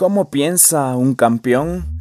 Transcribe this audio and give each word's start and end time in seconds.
¿Cómo 0.00 0.30
piensa 0.30 0.96
un 0.96 1.14
campeón? 1.14 2.00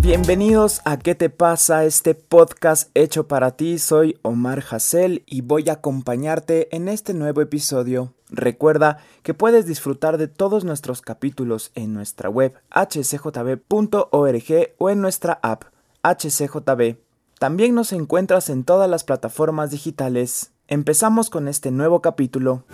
Bienvenidos 0.00 0.80
a 0.86 0.98
¿Qué 0.98 1.14
te 1.14 1.28
pasa? 1.28 1.84
Este 1.84 2.14
podcast 2.14 2.88
hecho 2.94 3.28
para 3.28 3.50
ti. 3.50 3.78
Soy 3.78 4.18
Omar 4.22 4.64
Hassel 4.70 5.24
y 5.26 5.42
voy 5.42 5.68
a 5.68 5.74
acompañarte 5.74 6.74
en 6.74 6.88
este 6.88 7.12
nuevo 7.12 7.42
episodio. 7.42 8.14
Recuerda 8.30 8.96
que 9.22 9.34
puedes 9.34 9.66
disfrutar 9.66 10.16
de 10.16 10.26
todos 10.26 10.64
nuestros 10.64 11.02
capítulos 11.02 11.70
en 11.74 11.92
nuestra 11.92 12.30
web 12.30 12.54
hcjb.org 12.70 14.08
o 14.78 14.88
en 14.88 15.00
nuestra 15.02 15.38
app 15.42 15.64
hcjb. 16.02 16.96
También 17.38 17.74
nos 17.74 17.92
encuentras 17.92 18.48
en 18.48 18.64
todas 18.64 18.88
las 18.88 19.04
plataformas 19.04 19.70
digitales. 19.70 20.52
Empezamos 20.66 21.28
con 21.28 21.46
este 21.46 21.70
nuevo 21.70 22.00
capítulo. 22.00 22.64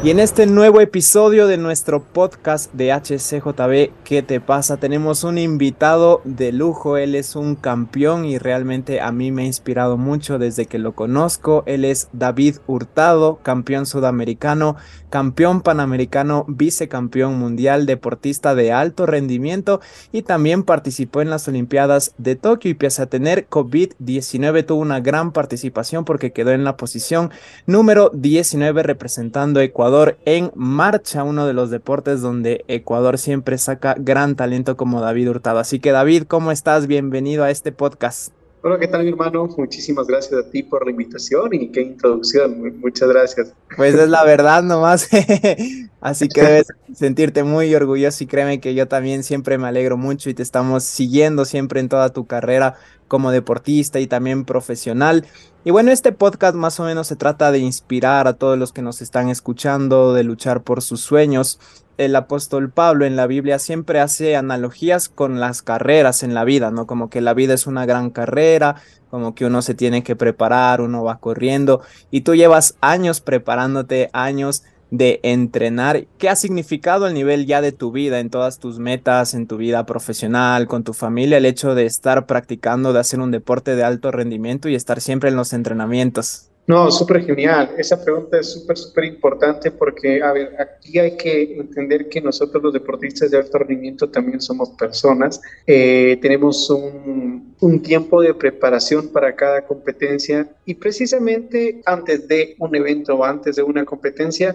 Y 0.00 0.10
en 0.10 0.20
este 0.20 0.46
nuevo 0.46 0.80
episodio 0.80 1.48
de 1.48 1.56
nuestro 1.56 2.04
podcast 2.04 2.72
de 2.72 2.92
HCJB, 2.92 4.04
¿qué 4.04 4.22
te 4.22 4.40
pasa? 4.40 4.76
Tenemos 4.76 5.24
un 5.24 5.38
invitado 5.38 6.20
de 6.22 6.52
lujo, 6.52 6.96
él 6.96 7.16
es 7.16 7.34
un 7.34 7.56
campeón 7.56 8.24
y 8.24 8.38
realmente 8.38 9.00
a 9.00 9.10
mí 9.10 9.32
me 9.32 9.42
ha 9.42 9.46
inspirado 9.46 9.96
mucho 9.96 10.38
desde 10.38 10.66
que 10.66 10.78
lo 10.78 10.92
conozco. 10.92 11.64
Él 11.66 11.84
es 11.84 12.08
David 12.12 12.58
Hurtado, 12.68 13.40
campeón 13.42 13.86
sudamericano, 13.86 14.76
campeón 15.10 15.62
panamericano, 15.62 16.44
vicecampeón 16.46 17.36
mundial, 17.36 17.84
deportista 17.84 18.54
de 18.54 18.72
alto 18.72 19.04
rendimiento 19.04 19.80
y 20.12 20.22
también 20.22 20.62
participó 20.62 21.22
en 21.22 21.30
las 21.30 21.48
Olimpiadas 21.48 22.14
de 22.18 22.36
Tokio 22.36 22.70
y 22.70 22.74
pese 22.74 23.02
a 23.02 23.06
tener 23.06 23.48
COVID-19 23.48 24.64
tuvo 24.64 24.80
una 24.80 25.00
gran 25.00 25.32
participación 25.32 26.04
porque 26.04 26.32
quedó 26.32 26.52
en 26.52 26.62
la 26.62 26.76
posición 26.76 27.32
número 27.66 28.12
19 28.14 28.84
representando 28.84 29.58
a 29.58 29.64
Ecuador 29.88 30.18
en 30.26 30.52
marcha, 30.54 31.24
uno 31.24 31.46
de 31.46 31.54
los 31.54 31.70
deportes 31.70 32.20
donde 32.20 32.62
Ecuador 32.68 33.16
siempre 33.16 33.56
saca 33.56 33.94
gran 33.98 34.36
talento 34.36 34.76
como 34.76 35.00
David 35.00 35.30
Hurtado. 35.30 35.60
Así 35.60 35.80
que 35.80 35.92
David, 35.92 36.24
¿cómo 36.24 36.52
estás? 36.52 36.86
Bienvenido 36.86 37.42
a 37.42 37.50
este 37.50 37.72
podcast. 37.72 38.37
Hola, 38.60 38.76
¿qué 38.76 38.88
tal 38.88 39.04
mi 39.04 39.10
hermano? 39.10 39.48
Muchísimas 39.56 40.08
gracias 40.08 40.44
a 40.44 40.50
ti 40.50 40.64
por 40.64 40.84
la 40.84 40.90
invitación 40.90 41.54
y 41.54 41.70
qué 41.70 41.80
introducción. 41.80 42.80
Muchas 42.80 43.08
gracias. 43.08 43.52
Pues 43.76 43.94
es 43.94 44.08
la 44.08 44.24
verdad 44.24 44.64
nomás. 44.64 45.08
Así 46.00 46.26
que 46.28 46.42
debes 46.42 46.66
sentirte 46.94 47.44
muy 47.44 47.72
orgulloso 47.72 48.24
y 48.24 48.26
créeme 48.26 48.60
que 48.60 48.74
yo 48.74 48.88
también 48.88 49.22
siempre 49.22 49.58
me 49.58 49.68
alegro 49.68 49.96
mucho 49.96 50.28
y 50.28 50.34
te 50.34 50.42
estamos 50.42 50.82
siguiendo 50.82 51.44
siempre 51.44 51.78
en 51.78 51.88
toda 51.88 52.12
tu 52.12 52.26
carrera 52.26 52.74
como 53.06 53.30
deportista 53.30 54.00
y 54.00 54.08
también 54.08 54.44
profesional. 54.44 55.24
Y 55.64 55.70
bueno, 55.70 55.92
este 55.92 56.10
podcast 56.10 56.56
más 56.56 56.80
o 56.80 56.84
menos 56.84 57.06
se 57.06 57.14
trata 57.14 57.52
de 57.52 57.60
inspirar 57.60 58.26
a 58.26 58.32
todos 58.32 58.58
los 58.58 58.72
que 58.72 58.82
nos 58.82 59.00
están 59.02 59.28
escuchando, 59.28 60.14
de 60.14 60.24
luchar 60.24 60.62
por 60.62 60.82
sus 60.82 61.00
sueños. 61.00 61.60
El 61.98 62.14
apóstol 62.14 62.70
Pablo 62.70 63.06
en 63.06 63.16
la 63.16 63.26
Biblia 63.26 63.58
siempre 63.58 63.98
hace 63.98 64.36
analogías 64.36 65.08
con 65.08 65.40
las 65.40 65.62
carreras 65.62 66.22
en 66.22 66.32
la 66.32 66.44
vida, 66.44 66.70
¿no? 66.70 66.86
Como 66.86 67.10
que 67.10 67.20
la 67.20 67.34
vida 67.34 67.54
es 67.54 67.66
una 67.66 67.86
gran 67.86 68.10
carrera, 68.10 68.76
como 69.10 69.34
que 69.34 69.44
uno 69.44 69.62
se 69.62 69.74
tiene 69.74 70.04
que 70.04 70.14
preparar, 70.14 70.80
uno 70.80 71.02
va 71.02 71.18
corriendo 71.18 71.82
y 72.12 72.20
tú 72.20 72.36
llevas 72.36 72.76
años 72.80 73.20
preparándote, 73.20 74.10
años 74.12 74.62
de 74.92 75.18
entrenar. 75.24 76.06
¿Qué 76.18 76.28
ha 76.28 76.36
significado 76.36 77.08
el 77.08 77.14
nivel 77.14 77.46
ya 77.46 77.60
de 77.60 77.72
tu 77.72 77.90
vida, 77.90 78.20
en 78.20 78.30
todas 78.30 78.60
tus 78.60 78.78
metas, 78.78 79.34
en 79.34 79.48
tu 79.48 79.56
vida 79.56 79.84
profesional, 79.84 80.68
con 80.68 80.84
tu 80.84 80.94
familia, 80.94 81.38
el 81.38 81.46
hecho 81.46 81.74
de 81.74 81.86
estar 81.86 82.26
practicando, 82.26 82.92
de 82.92 83.00
hacer 83.00 83.18
un 83.18 83.32
deporte 83.32 83.74
de 83.74 83.82
alto 83.82 84.12
rendimiento 84.12 84.68
y 84.68 84.76
estar 84.76 85.00
siempre 85.00 85.30
en 85.30 85.36
los 85.36 85.52
entrenamientos? 85.52 86.47
No, 86.68 86.90
súper 86.90 87.24
genial. 87.24 87.74
Esa 87.78 88.04
pregunta 88.04 88.38
es 88.38 88.52
súper, 88.52 88.76
súper 88.76 89.04
importante 89.04 89.70
porque, 89.70 90.22
a 90.22 90.32
ver, 90.32 90.54
aquí 90.60 90.98
hay 90.98 91.16
que 91.16 91.56
entender 91.58 92.10
que 92.10 92.20
nosotros 92.20 92.62
los 92.62 92.74
deportistas 92.74 93.30
de 93.30 93.38
alto 93.38 93.56
rendimiento 93.56 94.10
también 94.10 94.38
somos 94.38 94.68
personas. 94.72 95.40
Eh, 95.66 96.18
tenemos 96.20 96.68
un, 96.68 97.54
un 97.58 97.82
tiempo 97.82 98.20
de 98.20 98.34
preparación 98.34 99.08
para 99.08 99.34
cada 99.34 99.64
competencia 99.64 100.46
y 100.66 100.74
precisamente 100.74 101.80
antes 101.86 102.28
de 102.28 102.54
un 102.58 102.76
evento 102.76 103.14
o 103.14 103.24
antes 103.24 103.56
de 103.56 103.62
una 103.62 103.86
competencia 103.86 104.54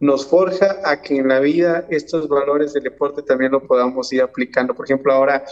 nos 0.00 0.26
forja 0.26 0.80
a 0.84 1.00
que 1.00 1.16
en 1.16 1.28
la 1.28 1.40
vida 1.40 1.86
estos 1.88 2.28
valores 2.28 2.74
del 2.74 2.82
deporte 2.82 3.22
también 3.22 3.52
lo 3.52 3.66
podamos 3.66 4.12
ir 4.12 4.20
aplicando. 4.20 4.74
Por 4.74 4.84
ejemplo, 4.84 5.14
ahora 5.14 5.42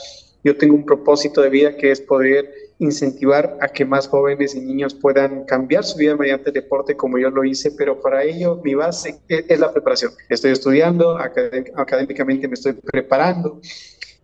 yo 0.44 0.56
tengo 0.56 0.75
un 0.75 0.84
propósito 0.84 1.41
de 1.41 1.50
vida 1.50 1.76
que 1.76 1.91
es 1.91 2.00
poder 2.00 2.53
incentivar 2.78 3.56
a 3.60 3.69
que 3.69 3.84
más 3.84 4.08
jóvenes 4.08 4.54
y 4.54 4.60
niños 4.60 4.94
puedan 4.94 5.44
cambiar 5.44 5.84
su 5.84 5.98
vida 5.98 6.16
mediante 6.16 6.50
el 6.50 6.54
deporte 6.54 6.97
como 6.97 7.19
yo 7.19 7.30
lo 7.30 7.44
hice, 7.44 7.70
pero 7.72 8.00
para 8.00 8.25
ello 8.25 8.60
mi 8.64 8.75
base 8.75 9.20
es, 9.28 9.60
la 9.60 9.72
preparación. 9.72 10.12
Estoy 10.28 10.50
estudiando, 10.50 11.16
académicamente 11.16 12.48
me 12.48 12.54
estoy 12.54 12.72
preparando 12.72 13.60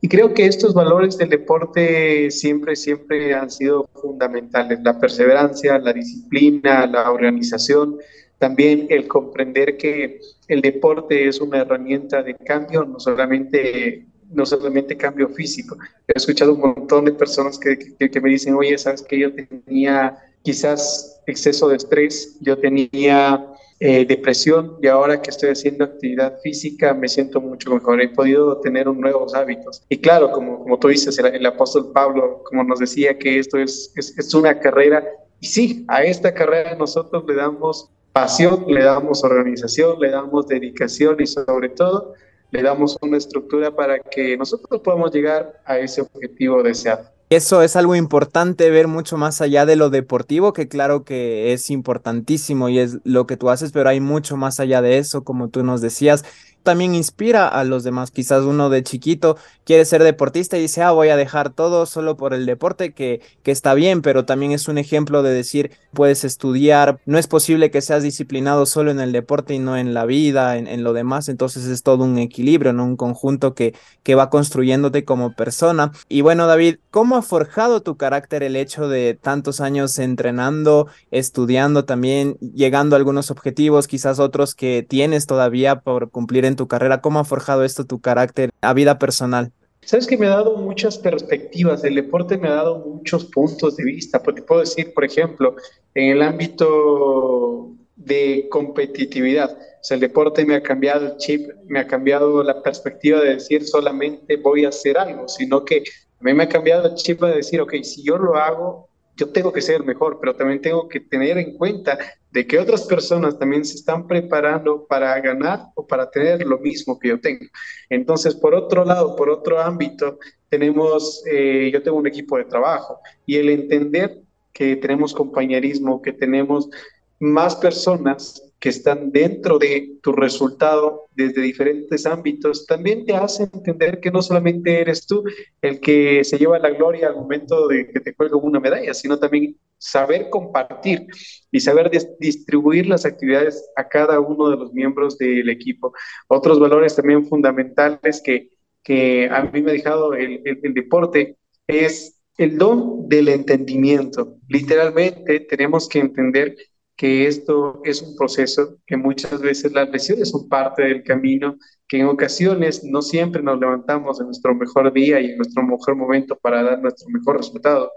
y 0.01 0.09
creo 0.09 0.33
que 0.33 0.47
estos 0.47 0.75
valores 0.75 1.19
del 1.19 1.29
deporte 1.29 2.31
siempre, 2.31 2.77
siempre 2.77 3.35
han 3.35 3.51
sido 3.51 3.89
fundamentales. 3.95 4.79
La 4.83 4.99
perseverancia, 5.01 5.79
la 5.79 5.93
disciplina, 5.93 6.87
la 6.87 7.11
organización, 7.11 7.99
también 8.39 8.87
el 8.91 9.09
comprender 9.09 9.77
que 9.77 10.21
el 10.47 10.61
deporte 10.63 11.27
es 11.27 11.41
una 11.41 11.59
herramienta 11.59 12.23
de 12.23 12.35
cambio, 12.35 12.85
no 12.85 13.01
solamente 13.01 14.07
no 14.31 14.47
solamente 14.47 14.97
cambio 14.97 15.29
físico. 15.29 15.77
He 16.07 16.13
escuchado 16.17 16.55
un 16.55 16.61
montón 16.61 17.05
de 17.05 17.13
personas 17.13 17.59
que, 17.59 17.79
que, 17.79 18.21
me 18.21 18.31
dicen, 18.31 18.55
oye, 18.55 18.77
sabes 18.79 19.03
que 19.03 19.19
yo 19.19 19.33
tenía 19.33 20.19
quizás 20.43 21.21
exceso 21.27 21.69
de 21.69 21.77
estrés, 21.77 22.37
yo 22.41 22.59
tenía 22.59 23.47
eh, 23.81 24.05
depresión 24.07 24.77
y 24.83 24.89
ahora 24.89 25.21
que 25.21 25.31
estoy 25.31 25.51
haciendo 25.51 25.85
actividad 25.85 26.41
física 26.43 26.95
me 26.95 27.09
siento 27.09 27.41
mucho 27.41 27.75
mejor, 27.75 28.01
he 28.01 28.09
podido 28.09 28.59
tener 28.61 28.87
nuevos 28.87 29.35
hábitos. 29.35 29.83
Y 29.89 29.99
claro, 29.99 30.31
como, 30.33 30.61
como 30.61 30.79
tú 30.79 30.89
dices, 30.89 31.19
el, 31.19 31.47
apóstol 31.47 31.93
Pablo, 31.93 32.43
como 32.45 32.65
nos 32.65 32.79
decía 32.79 33.19
que 33.19 33.39
esto 33.39 33.59
es, 33.59 33.93
es, 33.97 34.19
es 34.19 34.35
una 34.35 34.59
carrera, 34.59 35.05
y 35.41 35.47
sí, 35.47 35.85
a 35.89 36.03
esta 36.03 36.35
carrera 36.35 36.75
nosotros 36.75 37.25
le 37.29 37.35
damos 37.35 37.91
pasión, 38.13 38.65
le 38.67 38.83
damos 38.83 39.23
organización, 39.23 40.01
le 40.01 40.11
damos 40.11 40.49
dedicación 40.49 41.17
y 41.21 41.27
sobre 41.27 41.69
todo 41.69 42.15
le 42.51 42.63
damos 42.63 42.97
una 43.03 43.17
estructura 43.17 43.75
para 43.75 43.99
que 43.99 44.37
nosotros 44.37 44.81
podamos 44.83 45.13
llegar 45.13 45.61
a 45.65 45.79
ese 45.79 46.01
objetivo 46.01 46.63
deseado. 46.63 47.05
Eso 47.31 47.61
es 47.61 47.77
algo 47.77 47.95
importante 47.95 48.71
ver 48.71 48.89
mucho 48.89 49.19
más 49.19 49.43
allá 49.43 49.67
de 49.67 49.77
lo 49.77 49.91
deportivo, 49.91 50.55
que 50.55 50.67
claro 50.67 51.05
que 51.05 51.53
es 51.53 51.69
importantísimo 51.69 52.71
y 52.71 52.79
es 52.79 53.01
lo 53.05 53.27
que 53.27 53.37
tú 53.37 53.51
haces, 53.51 53.71
pero 53.71 53.91
hay 53.91 54.01
mucho 54.01 54.39
más 54.39 54.61
allá 54.61 54.81
de 54.81 54.97
eso, 54.97 55.25
como 55.25 55.49
tú 55.51 55.63
nos 55.63 55.83
decías 55.83 56.25
también 56.63 56.95
inspira 56.95 57.49
a 57.49 57.65
los 57.65 57.85
demás. 57.85 58.11
Quizás 58.11 58.45
uno 58.45 58.71
de 58.71 58.83
chiquito 58.83 59.37
quiere 59.65 59.85
ser 59.85 60.03
deportista 60.03 60.59
y 60.59 60.63
dice, 60.63 60.83
ah, 60.83 60.93
voy 60.93 61.09
a 61.09 61.17
dejar 61.17 61.51
todo 61.51 61.87
solo 61.87 62.17
por 62.17 62.35
el 62.35 62.47
deporte, 62.47 62.93
que, 62.93 63.21
que 63.43 63.51
está 63.51 63.75
bien, 63.75 64.03
pero 64.03 64.25
también 64.25 64.53
es 64.53 64.69
un 64.69 64.79
ejemplo 64.79 65.23
de 65.23 65.33
decir, 65.33 65.73
puedes 65.93 66.25
estudiar, 66.25 67.01
no 67.07 67.19
es 67.19 67.27
posible 67.27 67.71
que 67.71 67.81
seas 67.81 68.03
disciplinado 68.03 68.67
solo 68.67 68.91
en 68.91 69.01
el 69.01 69.13
deporte 69.13 69.55
y 69.55 69.59
no 69.59 69.77
en 69.77 69.95
la 69.95 70.05
vida, 70.05 70.57
en, 70.57 70.85
lo 70.85 70.93
demás, 70.93 71.29
entonces 71.29 71.67
es 71.67 71.83
todo 71.83 72.05
un 72.05 72.19
equilibrio, 72.19 72.73
¿no? 72.73 72.85
Un 72.85 72.97
conjunto 72.97 73.55
que, 73.55 73.75
que 74.03 74.15
va 74.15 74.31
construyéndote 74.31 75.05
como 75.05 75.35
persona. 75.35 75.93
Y 76.09 76.21
bueno, 76.21 76.47
David, 76.47 76.77
¿cómo 76.91 77.17
ha 77.17 77.23
forjado 77.23 77.83
tu 77.83 77.97
carácter 77.97 78.43
el 78.43 78.57
hecho 78.57 78.89
de 78.89 79.19
tantos 79.21 79.61
años 79.61 79.99
entrenando, 79.99 80.89
estudiando 81.11 81.85
también, 81.85 82.37
llegando 82.41 82.95
a 82.95 82.99
algunos 82.99 83.31
objetivos, 83.31 83.89
quizás 83.89 84.19
otros 84.19 84.55
que 84.55 84.87
tienes 84.89 85.27
todavía 85.27 85.81
por 85.81 86.11
cumplir 86.11 86.45
en 86.49 86.57
tu 86.57 86.67
carrera? 86.67 87.01
¿Cómo 87.01 87.21
ha 87.21 87.25
forjado 87.25 87.65
esto 87.65 87.85
tu 87.85 88.01
carácter 88.01 88.51
a 88.61 88.73
vida 88.73 88.99
personal? 88.99 89.53
Sabes 89.83 90.07
que 90.07 90.19
me 90.19 90.27
ha 90.27 90.31
dado 90.31 90.57
muchas 90.57 90.99
perspectivas, 90.99 91.85
el 91.85 91.95
deporte 91.95 92.37
me 92.37 92.49
ha 92.49 92.55
dado 92.55 92.81
muchos 92.81 93.25
puntos 93.25 93.77
de 93.77 93.85
vista, 93.85 94.23
porque 94.23 94.43
puedo 94.43 94.61
decir, 94.61 94.93
por 94.93 95.05
ejemplo, 95.05 95.57
en 95.95 96.11
el 96.11 96.23
ámbito 96.23 97.71
de 97.97 98.49
competitividad, 98.51 99.51
o 99.51 99.95
el 99.95 100.01
deporte 100.01 100.45
me 100.45 100.57
ha 100.57 100.63
cambiado 100.63 101.07
el 101.07 101.17
chip, 101.17 101.49
me 101.67 101.81
ha 101.81 101.87
cambiado 101.87 102.43
la 102.43 102.63
perspectiva 102.63 103.21
de 103.21 103.35
decir 103.35 103.65
solamente 103.65 104.37
voy 104.37 104.65
a 104.65 104.69
hacer 104.69 104.99
algo, 104.99 105.29
sino 105.29 105.65
que 105.65 105.85
a 106.21 106.25
mí 106.25 106.35
me 106.35 106.45
ha 106.45 106.49
cambiado 106.49 106.89
el 106.89 106.95
chip 106.95 107.21
de 107.23 107.37
decir, 107.37 107.61
ok, 107.61 107.75
si 107.83 108.03
yo 108.03 108.19
lo 108.19 108.37
hago, 108.37 108.88
yo 109.19 109.31
tengo 109.31 109.53
que 109.53 109.61
ser 109.61 109.85
mejor, 109.85 110.19
pero 110.21 110.37
también 110.37 110.63
tengo 110.63 110.89
que 110.89 111.01
tener 111.01 111.39
en 111.39 111.57
cuenta 111.57 111.99
de 112.31 112.47
que 112.47 112.59
otras 112.59 112.85
personas 112.85 113.37
también 113.37 113.65
se 113.65 113.75
están 113.75 114.07
preparando 114.07 114.87
para 114.87 115.21
ganar 115.21 115.67
o 115.75 115.85
para 115.85 116.09
tener 116.09 116.47
lo 116.47 116.59
mismo 116.59 116.99
que 116.99 117.09
yo 117.09 117.21
tengo. 117.21 117.45
Entonces, 117.91 118.35
por 118.37 118.55
otro 118.55 118.85
lado, 118.85 119.17
por 119.17 119.29
otro 119.29 119.61
ámbito, 119.61 120.19
tenemos, 120.49 121.25
eh, 121.27 121.69
yo 121.73 121.83
tengo 121.83 121.99
un 121.99 122.07
equipo 122.07 122.39
de 122.39 122.45
trabajo 122.45 123.01
y 123.27 123.37
el 123.37 123.49
entender 123.49 124.21
que 124.53 124.77
tenemos 124.77 125.13
compañerismo, 125.13 126.01
que 126.01 126.13
tenemos 126.13 126.71
más 127.19 127.57
personas 127.57 128.48
que 128.59 128.71
están 128.71 129.13
dentro 129.13 129.59
de 129.59 129.99
tu 130.03 130.13
resultado 130.13 131.07
desde 131.15 131.43
diferentes 131.43 132.07
ámbitos, 132.07 132.67
también 132.67 133.05
te 133.05 133.15
hace 133.15 133.45
entender 133.45 134.01
que 134.01 134.11
no 134.11 134.21
solamente 134.21 134.81
eres 134.81 135.07
tú 135.07 135.23
el 135.63 135.81
que 135.81 136.25
se 136.25 136.39
lleva 136.39 136.59
la 136.59 136.71
gloria 136.71 137.09
al 137.09 137.17
momento 137.17 137.69
de 137.69 137.89
que 137.89 138.01
te 138.01 138.15
cuelga 138.15 138.37
una 138.37 138.59
medalla, 138.59 138.93
sino 138.95 139.19
también 139.19 139.57
saber 139.79 140.29
compartir 140.29 141.07
y 141.53 141.61
saber 141.61 141.91
distribuir 142.19 142.87
las 142.87 143.05
actividades 143.05 143.71
a 143.77 143.87
cada 143.89 144.19
uno 144.19 144.51
de 144.51 144.57
los 144.57 144.73
miembros 144.73 145.17
del 145.19 145.49
equipo. 145.49 145.93
Otros 146.27 146.59
valores 146.59 146.97
también 146.97 147.27
fundamentales 147.27 148.21
que, 148.25 148.51
que 148.83 149.29
a 149.31 149.45
mí 149.45 149.63
me 149.63 149.71
ha 149.71 149.75
dejado 149.75 150.15
el 150.15 150.75
deporte 150.75 151.37
es 151.69 152.19
el 152.39 152.57
don 152.57 153.09
del 153.09 153.29
entendimiento. 153.29 154.37
Literalmente 154.49 155.41
tenemos 155.41 155.89
que 155.89 155.99
entender 155.99 156.57
que 156.99 157.29
esto 157.29 157.81
es 157.85 158.03
un 158.03 158.17
proceso, 158.17 158.77
que 158.85 158.97
muchas 158.97 159.41
veces 159.41 159.71
las 159.73 159.89
lesiones 159.89 160.31
son 160.31 160.49
parte 160.49 160.83
del 160.83 161.05
camino, 161.05 161.57
que 161.87 162.01
en 162.01 162.07
ocasiones 162.07 162.83
no 162.83 163.03
siempre 163.03 163.41
nos 163.41 163.61
levantamos 163.61 164.21
en 164.21 164.27
nuestro 164.27 164.53
mejor 164.53 164.93
día 164.93 165.21
y 165.21 165.27
en 165.31 165.37
nuestro 165.37 165.63
mejor 165.63 165.95
momento 165.95 166.37
para 166.43 166.65
dar 166.65 166.81
nuestro 166.83 167.09
mejor 167.11 167.37
resultado. 167.37 167.93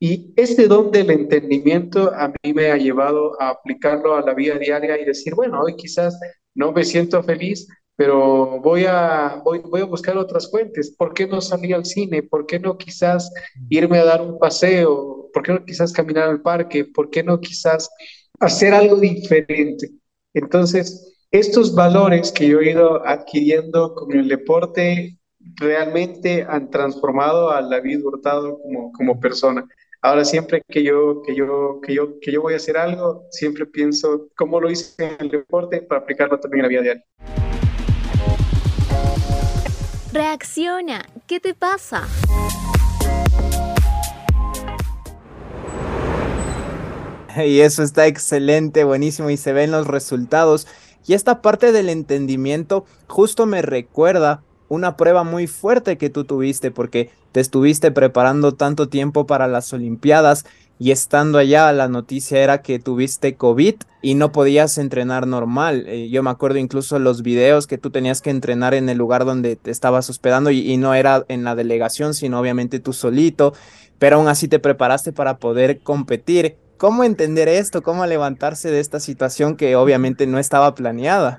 Y 0.00 0.34
este 0.36 0.66
don 0.66 0.90
del 0.90 1.12
entendimiento 1.12 2.12
a 2.12 2.32
mí 2.42 2.52
me 2.52 2.72
ha 2.72 2.76
llevado 2.76 3.40
a 3.40 3.50
aplicarlo 3.50 4.16
a 4.16 4.22
la 4.22 4.34
vida 4.34 4.58
diaria 4.58 5.00
y 5.00 5.04
decir, 5.04 5.34
bueno, 5.36 5.60
hoy 5.60 5.76
quizás 5.76 6.18
no 6.52 6.72
me 6.72 6.82
siento 6.82 7.22
feliz, 7.22 7.68
pero 7.94 8.60
voy 8.60 8.84
a, 8.84 9.40
voy, 9.44 9.60
voy 9.60 9.82
a 9.82 9.84
buscar 9.84 10.16
otras 10.18 10.50
fuentes. 10.50 10.96
¿Por 10.98 11.14
qué 11.14 11.28
no 11.28 11.40
salir 11.40 11.76
al 11.76 11.84
cine? 11.84 12.24
¿Por 12.24 12.46
qué 12.46 12.58
no 12.58 12.76
quizás 12.76 13.32
irme 13.68 13.98
a 13.98 14.04
dar 14.04 14.22
un 14.22 14.40
paseo? 14.40 15.28
¿Por 15.32 15.44
qué 15.44 15.52
no 15.52 15.64
quizás 15.64 15.92
caminar 15.92 16.28
al 16.28 16.42
parque? 16.42 16.84
¿Por 16.84 17.10
qué 17.10 17.22
no 17.22 17.38
quizás 17.38 17.88
hacer 18.40 18.74
algo 18.74 18.96
diferente. 18.96 19.90
Entonces, 20.34 21.14
estos 21.30 21.74
valores 21.74 22.32
que 22.32 22.48
yo 22.48 22.60
he 22.60 22.72
ido 22.72 23.06
adquiriendo 23.06 23.94
con 23.94 24.12
el 24.16 24.28
deporte 24.28 25.18
realmente 25.56 26.44
han 26.48 26.70
transformado 26.70 27.50
a 27.50 27.62
David 27.62 28.04
Hurtado 28.04 28.58
como, 28.60 28.92
como 28.92 29.20
persona. 29.20 29.66
Ahora 30.02 30.24
siempre 30.24 30.62
que 30.66 30.82
yo, 30.82 31.20
que, 31.22 31.34
yo, 31.34 31.80
que, 31.82 31.94
yo, 31.94 32.18
que 32.20 32.32
yo 32.32 32.40
voy 32.40 32.54
a 32.54 32.56
hacer 32.56 32.76
algo, 32.76 33.26
siempre 33.30 33.66
pienso 33.66 34.28
cómo 34.34 34.58
lo 34.58 34.70
hice 34.70 35.04
en 35.04 35.16
el 35.20 35.28
deporte 35.28 35.82
para 35.82 36.00
aplicarlo 36.00 36.40
también 36.40 36.60
en 36.60 36.62
la 36.62 36.68
vida 36.68 36.82
diaria. 36.82 37.04
Reacciona, 40.12 41.06
¿qué 41.26 41.38
te 41.38 41.54
pasa? 41.54 42.08
Y 47.46 47.60
eso 47.60 47.82
está 47.82 48.06
excelente, 48.06 48.84
buenísimo 48.84 49.30
y 49.30 49.36
se 49.36 49.52
ven 49.52 49.70
los 49.70 49.86
resultados. 49.86 50.66
Y 51.06 51.14
esta 51.14 51.42
parte 51.42 51.72
del 51.72 51.88
entendimiento 51.88 52.84
justo 53.06 53.46
me 53.46 53.62
recuerda 53.62 54.42
una 54.68 54.96
prueba 54.96 55.24
muy 55.24 55.46
fuerte 55.46 55.98
que 55.98 56.10
tú 56.10 56.24
tuviste 56.24 56.70
porque 56.70 57.10
te 57.32 57.40
estuviste 57.40 57.90
preparando 57.90 58.52
tanto 58.52 58.88
tiempo 58.88 59.26
para 59.26 59.48
las 59.48 59.72
Olimpiadas 59.72 60.44
y 60.78 60.92
estando 60.92 61.38
allá 61.38 61.72
la 61.72 61.88
noticia 61.88 62.42
era 62.42 62.62
que 62.62 62.78
tuviste 62.78 63.34
COVID 63.34 63.74
y 64.00 64.14
no 64.14 64.32
podías 64.32 64.78
entrenar 64.78 65.26
normal. 65.26 65.84
Eh, 65.88 66.08
yo 66.08 66.22
me 66.22 66.30
acuerdo 66.30 66.58
incluso 66.58 66.98
los 66.98 67.22
videos 67.22 67.66
que 67.66 67.78
tú 67.78 67.90
tenías 67.90 68.22
que 68.22 68.30
entrenar 68.30 68.74
en 68.74 68.88
el 68.88 68.96
lugar 68.96 69.24
donde 69.24 69.56
te 69.56 69.70
estabas 69.70 70.08
hospedando 70.08 70.50
y, 70.50 70.60
y 70.60 70.76
no 70.76 70.94
era 70.94 71.24
en 71.28 71.44
la 71.44 71.54
delegación, 71.54 72.14
sino 72.14 72.38
obviamente 72.38 72.78
tú 72.78 72.92
solito, 72.92 73.52
pero 73.98 74.16
aún 74.16 74.28
así 74.28 74.48
te 74.48 74.58
preparaste 74.58 75.12
para 75.12 75.38
poder 75.38 75.80
competir 75.80 76.56
¿Cómo 76.80 77.04
entender 77.04 77.46
esto? 77.46 77.82
¿Cómo 77.82 78.06
levantarse 78.06 78.70
de 78.70 78.80
esta 78.80 79.00
situación 79.00 79.54
que 79.54 79.76
obviamente 79.76 80.26
no 80.26 80.38
estaba 80.38 80.74
planeada? 80.74 81.38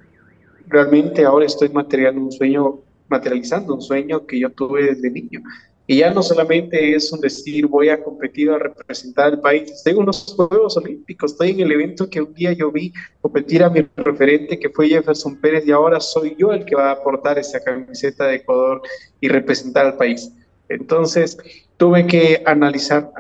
Realmente 0.67 1.25
ahora 1.25 1.47
estoy 1.47 1.69
materializando 1.69 2.21
un 2.21 2.31
sueño, 2.31 2.79
materializando 3.07 3.73
un 3.73 3.81
sueño 3.81 4.27
que 4.27 4.39
yo 4.39 4.51
tuve 4.51 4.83
desde 4.83 5.09
niño. 5.09 5.41
Y 5.87 5.97
ya 5.97 6.13
no 6.13 6.21
solamente 6.21 6.93
es 6.93 7.11
un 7.11 7.21
decir 7.21 7.65
voy 7.65 7.89
a 7.89 8.03
competir 8.03 8.51
a 8.51 8.59
representar 8.59 9.33
al 9.33 9.41
país, 9.41 9.71
estoy 9.71 9.93
en 9.93 9.99
unos 10.01 10.31
Juegos 10.35 10.77
Olímpicos, 10.77 11.31
estoy 11.31 11.49
en 11.49 11.61
el 11.61 11.71
evento 11.71 12.07
que 12.07 12.21
un 12.21 12.35
día 12.35 12.53
yo 12.53 12.71
vi 12.71 12.93
competir 13.19 13.63
a 13.63 13.71
mi 13.71 13.81
referente 13.95 14.59
que 14.59 14.69
fue 14.69 14.89
Jefferson 14.89 15.41
Pérez 15.41 15.65
y 15.65 15.71
ahora 15.71 15.99
soy 15.99 16.35
yo 16.37 16.51
el 16.53 16.65
que 16.65 16.75
va 16.75 16.89
a 16.89 16.93
aportar 16.93 17.39
esa 17.39 17.59
camiseta 17.63 18.27
de 18.27 18.35
Ecuador 18.35 18.83
y 19.19 19.27
representar 19.27 19.87
al 19.87 19.97
país. 19.97 20.31
Entonces, 20.73 21.37
tuve 21.77 22.05
que 22.05 22.43
analizar, 22.45 23.11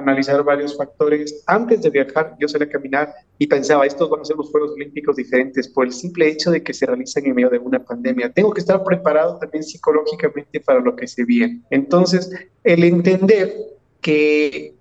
varios 0.45 0.77
factores. 0.77 1.43
Antes 1.47 1.81
de 1.81 1.89
viajar, 1.89 2.35
yo 2.39 2.47
salí 2.47 2.65
a 2.65 2.69
caminar 2.69 3.13
y 3.39 3.47
pensaba, 3.47 3.85
estos 3.85 4.09
van 4.09 4.21
a 4.21 4.25
ser 4.25 4.37
los 4.37 4.51
Juegos 4.51 4.71
Olímpicos 4.73 5.15
diferentes 5.15 5.67
por 5.67 5.85
el 5.85 5.91
simple 5.91 6.29
hecho 6.29 6.51
de 6.51 6.61
que 6.61 6.73
se 6.73 6.85
realizan 6.85 7.25
en 7.25 7.35
medio 7.35 7.49
de 7.49 7.57
una 7.57 7.83
pandemia. 7.83 8.31
Tengo 8.31 8.53
que 8.53 8.61
estar 8.61 8.83
preparado 8.83 9.37
también 9.39 9.63
psicológicamente 9.63 10.59
para 10.59 10.79
lo 10.79 10.95
que 10.95 11.07
se 11.07 11.25
viene. 11.25 11.61
Entonces, 11.71 12.29
el 12.63 12.83
entender 12.83 13.51
que 13.99 14.75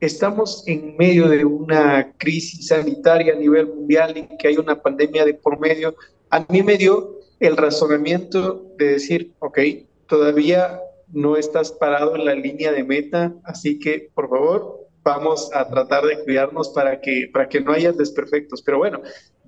estamos 0.00 0.64
en 0.66 0.96
medio 0.96 1.28
de 1.28 1.44
una 1.44 2.12
crisis 2.16 2.66
sanitaria 2.66 3.34
a 3.34 3.36
nivel 3.36 3.66
mundial 3.66 4.16
y 4.16 4.36
que 4.38 4.48
hay 4.48 4.56
una 4.56 4.80
pandemia 4.80 5.24
de 5.24 5.34
por 5.34 5.60
medio, 5.60 5.94
a 6.30 6.44
mí 6.48 6.62
me 6.62 6.76
dio 6.76 7.20
el 7.38 7.56
razonamiento 7.56 8.72
de 8.76 8.88
decir, 8.88 9.32
ok, 9.38 9.58
todavía 10.06 10.80
no 11.12 11.36
estás 11.36 11.72
parado 11.72 12.16
en 12.16 12.24
la 12.24 12.34
línea 12.34 12.72
de 12.72 12.84
meta, 12.84 13.34
así 13.44 13.78
que 13.78 14.10
por 14.14 14.28
favor 14.28 14.88
vamos 15.02 15.50
a 15.54 15.68
tratar 15.68 16.04
de 16.04 16.22
cuidarnos 16.22 16.68
para 16.70 17.00
que, 17.00 17.28
para 17.32 17.48
que 17.48 17.60
no 17.60 17.72
haya 17.72 17.92
desperfectos. 17.92 18.62
Pero 18.62 18.78
bueno, 18.78 19.00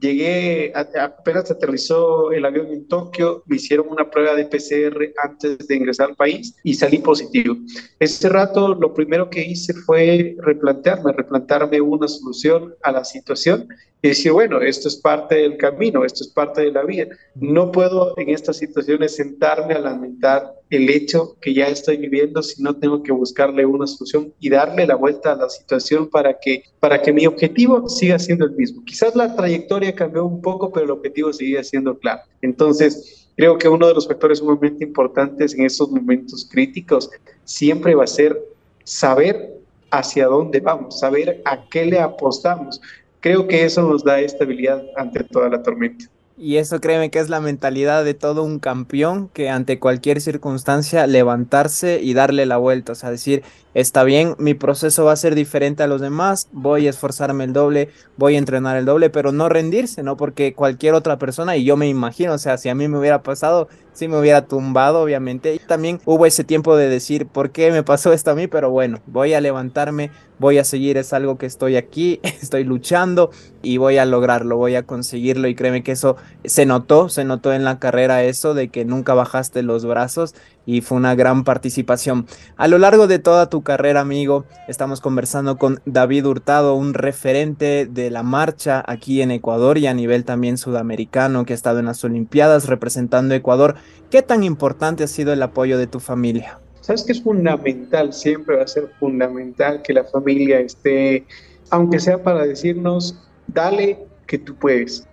llegué, 0.03 0.73
apenas 0.75 1.51
aterrizó 1.51 2.33
el 2.33 2.45
avión 2.45 2.67
en 2.67 2.87
Tokio, 2.89 3.43
me 3.47 3.57
hicieron 3.57 3.87
una 3.89 4.11
prueba 4.11 4.35
de 4.35 4.45
PCR 4.45 5.13
antes 5.23 5.67
de 5.67 5.77
ingresar 5.77 6.11
al 6.11 6.17
país 6.17 6.55
y 6.65 6.75
salí 6.75 6.99
positivo. 6.99 7.57
Ese 7.99 8.29
rato 8.29 8.75
lo 8.75 8.93
primero 8.93 9.31
que 9.31 9.43
hice 9.43 9.73
fue 9.73 10.37
replantearme, 10.41 11.13
replantearme 11.13 11.81
una 11.81 12.09
solución 12.09 12.75
a 12.83 12.93
la 12.93 13.05
situación 13.05 13.69
y 14.03 14.09
decir, 14.09 14.33
bueno, 14.33 14.61
esto 14.61 14.89
es 14.89 14.97
parte 14.97 15.37
del 15.37 15.57
camino, 15.57 16.05
esto 16.05 16.25
es 16.25 16.31
parte 16.31 16.63
de 16.63 16.73
la 16.73 16.83
vida. 16.83 17.07
No 17.37 17.71
puedo 17.71 18.19
en 18.19 18.31
estas 18.31 18.57
situaciones 18.57 19.15
sentarme 19.15 19.75
a 19.75 19.79
lamentar 19.79 20.55
el 20.71 20.91
hecho 20.91 21.37
que 21.41 21.55
ya 21.55 21.69
estoy 21.69 21.99
viviendo, 21.99 22.43
sino 22.43 22.75
tengo 22.75 23.03
que 23.03 23.13
buscarle 23.13 23.65
una 23.65 23.87
solución 23.87 24.35
y 24.41 24.51
darle 24.51 24.87
la 24.87 24.97
vuelta 24.97 25.33
a 25.33 25.37
la 25.37 25.49
situación 25.49 26.09
para 26.11 26.39
que, 26.41 26.65
para 26.81 27.01
que 27.01 27.13
mi 27.13 27.27
objetivo 27.27 27.89
siga 27.89 28.19
siendo 28.19 28.45
el 28.45 28.53
mismo. 28.53 28.83
Quizás 28.85 29.15
la 29.15 29.37
trayectoria 29.37 29.92
cambió 29.95 30.25
un 30.25 30.41
poco, 30.41 30.73
pero 30.73 30.85
el 30.85 30.91
objetivo 30.91 31.33
sigue 31.33 31.63
siendo 31.65 31.99
claro. 31.99 32.23
Entonces, 32.41 33.29
creo 33.37 33.59
que 33.59 33.69
uno 33.69 33.87
de 33.87 33.95
los 33.95 34.07
factores 34.07 34.39
sumamente 34.39 34.85
importantes 34.85 35.55
en 35.55 35.65
estos 35.65 35.91
momentos 35.91 36.49
críticos 36.51 37.11
siempre 37.45 37.95
va 37.95 38.05
a 38.05 38.09
ser 38.09 38.41
saber 38.85 39.55
hacia 39.91 40.27
dónde 40.27 40.61
vamos, 40.61 41.01
saber 41.01 41.43
a 41.45 41.69
qué 41.69 41.87
le 41.87 42.01
apostamos 42.01 42.81
creo 43.23 43.47
que 43.49 43.65
eso 43.65 43.83
nos 43.83 44.05
da 44.05 44.21
estabilidad 44.21 44.83
ante 44.97 45.25
toda 45.25 45.49
la 45.49 45.63
tormenta. 45.63 46.05
Y 46.37 46.57
eso 46.57 46.81
créeme 46.81 47.11
que 47.11 47.21
es 47.21 47.29
la 47.29 47.41
mentalidad 47.41 48.05
de 48.05 48.15
todo 48.15 48.43
un 48.43 48.59
campeón 48.59 49.31
que 49.33 49.49
ante 49.49 49.79
cualquier 49.79 50.21
circunstancia 50.21 51.07
levantarse 51.07 52.01
y 52.03 52.15
darle 52.15 52.47
la 52.47 52.57
vuelta, 52.57 52.93
o 52.93 52.95
sea, 52.97 53.11
decir, 53.11 53.45
está 53.75 54.05
bien, 54.05 54.35
mi 54.39 54.55
proceso 54.55 55.05
va 55.05 55.13
a 55.13 55.17
ser 55.17 55.35
diferente 55.35 55.83
a 55.83 55.87
los 55.87 56.01
demás, 56.01 56.49
voy 56.53 56.87
a 56.87 56.91
esforzarme 56.91 57.45
el 57.45 57.53
doble, 57.53 57.89
voy 58.17 58.37
a 58.37 58.39
entrenar 58.39 58.77
el 58.77 58.85
doble, 58.85 59.11
pero 59.11 59.33
no 59.33 59.49
rendirse, 59.49 60.03
¿no? 60.03 60.17
Porque 60.17 60.55
cualquier 60.55 60.95
otra 60.95 61.19
persona, 61.19 61.57
y 61.57 61.65
yo 61.65 61.77
me 61.77 61.89
imagino, 61.89 62.35
o 62.35 62.39
sea, 62.39 62.59
si 62.59 62.69
a 62.69 62.75
mí 62.75 62.89
me 62.89 62.99
hubiera 62.99 63.23
pasado, 63.23 63.69
sí 63.93 64.09
me 64.09 64.19
hubiera 64.19 64.47
tumbado, 64.47 65.03
obviamente. 65.03 65.55
Y 65.55 65.59
también 65.59 66.01
hubo 66.05 66.27
ese 66.27 66.45
tiempo 66.45 66.77
de 66.77 66.89
decir, 66.89 67.27
¿por 67.27 67.51
qué 67.51 67.71
me 67.71 67.83
pasó 67.83 68.13
esto 68.13 68.31
a 68.31 68.35
mí? 68.35 68.47
Pero 68.47 68.71
bueno, 68.71 69.01
voy 69.07 69.35
a 69.35 69.41
levantarme, 69.41 70.11
voy 70.39 70.59
a 70.59 70.65
seguir, 70.65 70.97
es 70.97 71.13
algo 71.13 71.39
que 71.39 71.47
estoy 71.47 71.77
aquí, 71.77 72.21
estoy 72.23 72.65
luchando 72.65 73.31
y 73.63 73.77
voy 73.77 73.99
a 73.99 74.05
lograrlo, 74.05 74.57
voy 74.57 74.75
a 74.75 74.85
conseguirlo 74.85 75.49
y 75.49 75.55
créeme 75.55 75.83
que 75.83 75.93
eso 75.93 76.17
se 76.45 76.67
notó, 76.67 77.09
se 77.09 77.25
notó 77.25 77.53
en 77.53 77.65
la 77.65 77.79
carrera 77.79 78.25
eso 78.25 78.55
de 78.55 78.69
que 78.69 78.85
nunca 78.85 79.15
bajaste 79.15 79.63
los 79.63 79.85
brazos 79.85 80.35
y 80.67 80.81
fue 80.81 80.99
una 80.99 81.15
gran 81.15 81.45
participación. 81.45 82.27
A 82.57 82.69
lo 82.69 82.79
largo 82.79 83.07
de 83.07 83.19
toda 83.19 83.51
tu 83.51 83.62
carrera, 83.63 84.01
amigo, 84.01 84.45
estamos 84.69 85.01
conversando 85.01 85.57
con 85.57 85.81
David 85.85 86.27
Hurtado, 86.27 86.75
un 86.75 86.95
referente 86.95 87.87
de 87.87 88.11
la 88.11 88.23
marcha 88.23 88.83
aquí 88.87 89.23
en 89.23 89.31
Ecuador 89.31 89.79
y 89.79 89.87
a 89.87 89.95
nivel 89.95 90.25
también 90.25 90.59
sudamericano 90.59 91.45
que 91.45 91.53
ha 91.53 91.57
estado 91.57 91.79
en 91.79 91.87
las 91.87 92.05
Olimpiadas 92.05 92.69
representando 92.69 93.35
a 93.35 93.37
Ecuador. 93.37 93.77
¿Qué 94.11 94.23
tan 94.23 94.45
importante 94.45 95.05
ha 95.05 95.09
sido 95.09 95.33
el 95.33 95.43
apoyo 95.43 95.79
de 95.79 95.87
tu 95.87 96.01
familia? 96.01 96.59
Sabes 96.81 97.05
que 97.05 97.13
es 97.13 97.23
fundamental, 97.23 98.13
siempre 98.13 98.57
va 98.57 98.65
a 98.65 98.67
ser 98.67 98.91
fundamental 98.99 99.83
que 99.83 99.93
la 99.93 100.05
familia 100.05 100.61
esté, 100.61 101.25
aunque 101.71 102.01
sea 102.01 102.23
para 102.23 102.45
decirnos, 102.45 103.17
dale 103.47 103.99
que 104.27 104.39
tú 104.39 104.55
puedes. 104.57 105.07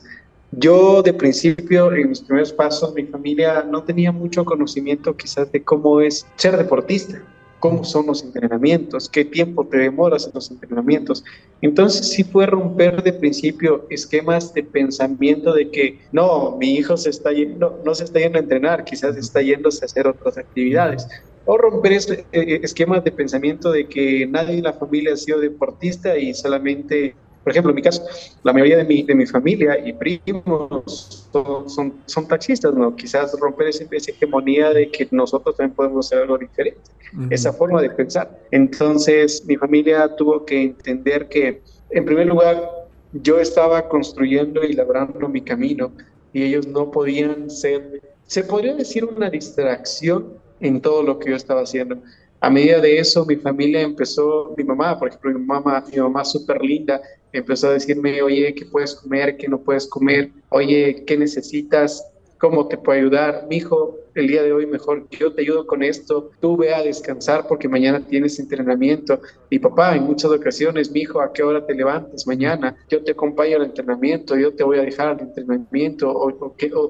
Yo 0.52 1.04
de 1.04 1.14
principio, 1.14 1.94
en 1.94 2.10
mis 2.10 2.22
primeros 2.22 2.52
pasos, 2.52 2.94
mi 2.96 3.04
familia 3.04 3.64
no 3.70 3.84
tenía 3.84 4.12
mucho 4.12 4.44
conocimiento 4.44 5.16
quizás 5.16 5.52
de 5.52 5.64
cómo 5.64 6.02
es 6.02 6.26
ser 6.38 6.58
deportista. 6.58 7.22
Cómo 7.60 7.84
son 7.84 8.08
los 8.08 8.24
entrenamientos, 8.24 9.10
qué 9.10 9.26
tiempo 9.26 9.66
te 9.68 9.78
demoras 9.78 10.26
en 10.26 10.32
los 10.34 10.50
entrenamientos. 10.52 11.24
Entonces 11.62 12.10
sí 12.10 12.24
fue 12.24 12.46
romper 12.46 13.04
de 13.04 13.14
principio 13.14 13.86
esquemas 13.90 14.54
de 14.54 14.64
pensamiento 14.64 15.54
de 15.54 15.70
que 15.70 16.00
no, 16.12 16.58
mi 16.58 16.76
hijo 16.76 16.98
se 16.98 17.10
está 17.10 17.32
yendo, 17.32 17.82
no 17.86 17.94
se 17.96 18.06
está 18.06 18.20
yendo 18.20 18.38
a 18.38 18.42
entrenar, 18.42 18.84
quizás 18.84 19.18
está 19.18 19.42
yéndose 19.42 19.84
a 19.84 19.88
hacer 19.88 20.08
otras 20.08 20.38
actividades. 20.38 21.08
O 21.46 21.58
romper 21.58 21.94
eh, 21.94 22.60
esquemas 22.64 23.04
de 23.04 23.12
pensamiento 23.12 23.72
de 23.72 23.88
que 23.88 24.28
nadie 24.28 24.58
en 24.58 24.64
la 24.64 24.74
familia 24.74 25.14
ha 25.14 25.18
sido 25.18 25.40
deportista 25.40 26.18
y 26.18 26.34
solamente 26.34 27.16
por 27.50 27.54
ejemplo, 27.54 27.72
en 27.72 27.78
mi 27.78 27.82
caso, 27.82 28.06
la 28.44 28.54
mayoría 28.54 28.78
de 28.78 28.84
mi, 28.84 29.02
de 29.02 29.16
mi 29.16 29.26
familia 29.26 29.76
y 29.84 29.92
primos 29.92 31.28
son, 31.34 31.96
son, 32.06 32.28
taxistas, 32.28 32.76
¿no? 32.76 32.96
Quizás 32.96 33.36
romper 33.40 33.70
esa, 33.70 33.86
hegemonía 33.90 34.70
de 34.70 34.92
que 34.92 35.08
nosotros 35.10 35.58
también 35.58 35.76
podemos 35.76 36.06
hacer 36.06 36.20
algo 36.20 36.38
diferente, 36.38 36.92
esa 37.32 37.52
forma 37.52 37.82
de 37.82 37.90
pensar. 37.90 38.40
Entonces, 38.52 39.44
mi 39.48 39.56
familia 39.56 40.16
tuvo 40.16 40.46
que 40.46 40.62
entender 40.62 41.28
que, 41.28 41.64
en 41.90 42.06
primer 42.06 42.28
lugar, 42.28 42.70
yo 43.14 43.40
estaba 43.40 43.90
construyendo 43.90 44.64
y 44.64 44.74
labrando 44.74 45.28
mi 45.28 45.42
camino 45.42 45.92
y 46.32 46.44
ellos 46.44 46.68
no 46.68 46.92
podían 46.92 47.50
ser, 47.50 48.00
se 48.28 48.44
podría 48.44 48.76
decir, 48.76 49.06
una 49.06 49.32
distracción 49.32 50.36
en 50.60 50.82
todo 50.82 51.02
lo 51.02 51.18
que 51.18 51.32
yo 51.32 51.36
estaba 51.36 51.64
haciendo. 51.64 51.98
A 52.42 52.50
medida 52.50 52.80
de 52.80 53.00
eso, 53.00 53.26
mi 53.26 53.36
familia 53.36 53.82
empezó, 53.82 54.54
mi 54.58 54.64
mamá, 54.64 54.98
por 54.98 55.10
ejemplo, 55.10 55.32
mi 55.38 55.46
mamá, 55.46 55.84
mi 55.92 55.98
mamá 55.98 56.24
súper 56.24 56.62
linda, 56.62 57.02
empezó 57.34 57.68
a 57.68 57.74
decirme, 57.74 58.22
oye, 58.22 58.54
¿qué 58.56 58.66
puedes 58.66 58.96
comer? 58.96 59.36
¿Qué 59.38 59.48
no 59.48 59.62
puedes 59.62 59.88
comer? 59.88 60.32
Oye, 60.50 61.04
¿qué 61.06 61.18
necesitas? 61.18 62.04
¿Cómo 62.40 62.68
te 62.68 62.78
puedo 62.78 62.98
ayudar? 62.98 63.46
Mi 63.50 63.58
hijo, 63.58 63.98
el 64.20 64.28
día 64.28 64.44
de 64.44 64.54
hoy 64.54 64.66
mejor 64.66 65.08
yo 65.10 65.34
te 65.34 65.42
ayudo 65.42 65.66
con 65.66 65.84
esto, 65.84 66.32
tú 66.40 66.58
ve 66.58 66.74
a 66.74 66.84
descansar 66.84 67.48
porque 67.48 67.68
mañana 67.68 68.06
tienes 68.06 68.40
entrenamiento. 68.40 69.20
Y 69.50 69.60
papá, 69.60 69.96
en 69.96 70.04
muchas 70.04 70.32
ocasiones, 70.32 70.92
mi 70.92 71.02
hijo, 71.02 71.22
¿a 71.22 71.34
qué 71.34 71.44
hora 71.44 71.66
te 71.66 71.74
levantas 71.74 72.28
mañana? 72.28 72.76
Yo 72.90 73.04
te 73.04 73.12
acompaño 73.12 73.58
al 73.58 73.64
entrenamiento, 73.64 74.38
yo 74.38 74.54
te 74.54 74.64
voy 74.64 74.78
a 74.80 74.84
dejar 74.84 75.08
al 75.10 75.20
entrenamiento, 75.22 76.12
o, 76.12 76.30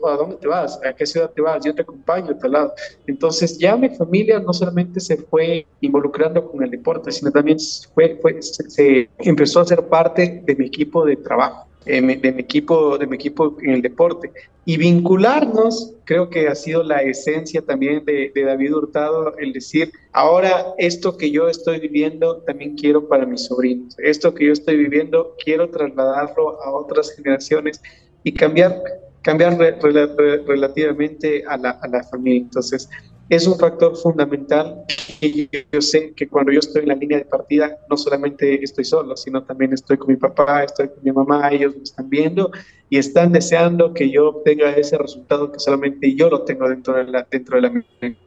a 0.07 0.17
dónde 0.17 0.35
te 0.37 0.47
vas, 0.47 0.79
a 0.83 0.93
qué 0.93 1.05
ciudad 1.05 1.31
te 1.31 1.41
vas, 1.41 1.63
yo 1.63 1.73
te 1.73 1.81
acompaño 1.81 2.31
a 2.31 2.37
tal 2.37 2.51
lado. 2.51 2.73
Entonces 3.07 3.57
ya 3.57 3.77
mi 3.77 3.89
familia 3.89 4.39
no 4.39 4.53
solamente 4.53 4.99
se 4.99 5.17
fue 5.17 5.65
involucrando 5.81 6.45
con 6.49 6.63
el 6.63 6.71
deporte, 6.71 7.11
sino 7.11 7.31
también 7.31 7.57
fue, 7.93 8.17
fue 8.21 8.41
se 8.41 9.09
empezó 9.19 9.61
a 9.61 9.65
ser 9.65 9.87
parte 9.87 10.41
de 10.45 10.55
mi 10.55 10.65
equipo 10.65 11.05
de 11.05 11.15
trabajo 11.15 11.68
de 11.85 12.01
mi, 12.01 12.13
equipo, 12.41 12.97
de 12.97 13.07
mi 13.07 13.15
equipo 13.15 13.57
en 13.61 13.71
el 13.71 13.81
deporte. 13.81 14.31
Y 14.65 14.77
vincularnos, 14.77 15.93
creo 16.03 16.29
que 16.29 16.47
ha 16.47 16.55
sido 16.55 16.83
la 16.83 17.01
esencia 17.01 17.61
también 17.61 18.05
de, 18.05 18.31
David 18.35 18.75
Hurtado, 18.75 19.35
el 19.37 19.53
decir, 19.53 19.91
ahora 20.11 20.73
esto 20.77 21.17
que 21.17 21.31
yo 21.31 21.47
estoy 21.47 21.79
viviendo 21.79 22.37
también 22.45 22.75
quiero 22.75 23.07
para 23.07 23.25
mis 23.25 23.45
sobrinos, 23.45 23.95
esto 23.99 24.33
que 24.33 24.45
yo 24.45 24.53
estoy 24.53 24.77
viviendo 24.77 25.35
quiero 25.43 25.69
trasladarlo 25.69 26.61
a 26.61 26.71
otras 26.71 27.15
generaciones 27.15 27.81
y 28.23 28.33
cambiar, 28.33 28.79
cambiar 29.23 29.57
relativamente 29.57 31.43
a 31.47 31.57
la, 31.57 31.71
a 31.71 31.87
la 31.87 32.03
familia. 32.03 32.41
Entonces, 32.41 32.89
es 33.29 33.45
un 33.45 33.57
factor 33.57 33.95
fundamental 33.95 34.83
y 35.21 35.47
yo 35.71 35.81
sé 35.81 36.13
que 36.15 36.27
cuando 36.27 36.51
yo 36.51 36.59
estoy 36.59 36.81
en 36.81 36.87
la 36.89 36.95
línea 36.95 37.19
de 37.19 37.25
partida 37.25 37.77
no 37.89 37.95
solamente 37.95 38.61
estoy 38.63 38.83
solo, 38.83 39.15
sino 39.15 39.43
también 39.43 39.71
estoy 39.71 39.97
con 39.97 40.07
mi 40.07 40.15
papá, 40.15 40.63
estoy 40.63 40.87
con 40.87 41.03
mi 41.03 41.11
mamá, 41.11 41.49
ellos 41.51 41.75
me 41.75 41.83
están 41.83 42.09
viendo 42.09 42.51
y 42.89 42.97
están 42.97 43.31
deseando 43.31 43.93
que 43.93 44.09
yo 44.09 44.29
obtenga 44.29 44.71
ese 44.71 44.97
resultado 44.97 45.51
que 45.51 45.59
solamente 45.59 46.15
yo 46.15 46.29
lo 46.29 46.43
tengo 46.43 46.67
dentro 46.67 46.95
de 46.95 47.03
la, 47.05 47.27
dentro 47.29 47.57
de 47.57 47.61
la 47.61 47.69
mente. 47.69 48.17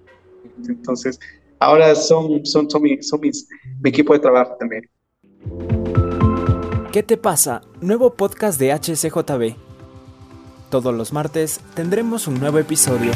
Entonces, 0.69 1.19
ahora 1.59 1.95
son, 1.97 2.47
son, 2.47 2.71
son, 2.71 2.83
mi, 2.83 3.03
son 3.03 3.21
mis, 3.21 3.49
mi 3.83 3.91
equipo 3.91 4.13
de 4.13 4.21
trabajo 4.21 4.57
también. 4.59 4.89
¿Qué 6.93 7.03
te 7.03 7.17
pasa? 7.17 7.63
Nuevo 7.81 8.15
podcast 8.15 8.61
de 8.61 8.73
HCJB. 8.73 9.57
Todos 10.71 10.95
los 10.95 11.13
martes 11.13 11.61
tendremos 11.75 12.29
un 12.29 12.39
nuevo 12.39 12.59
episodio. 12.59 13.11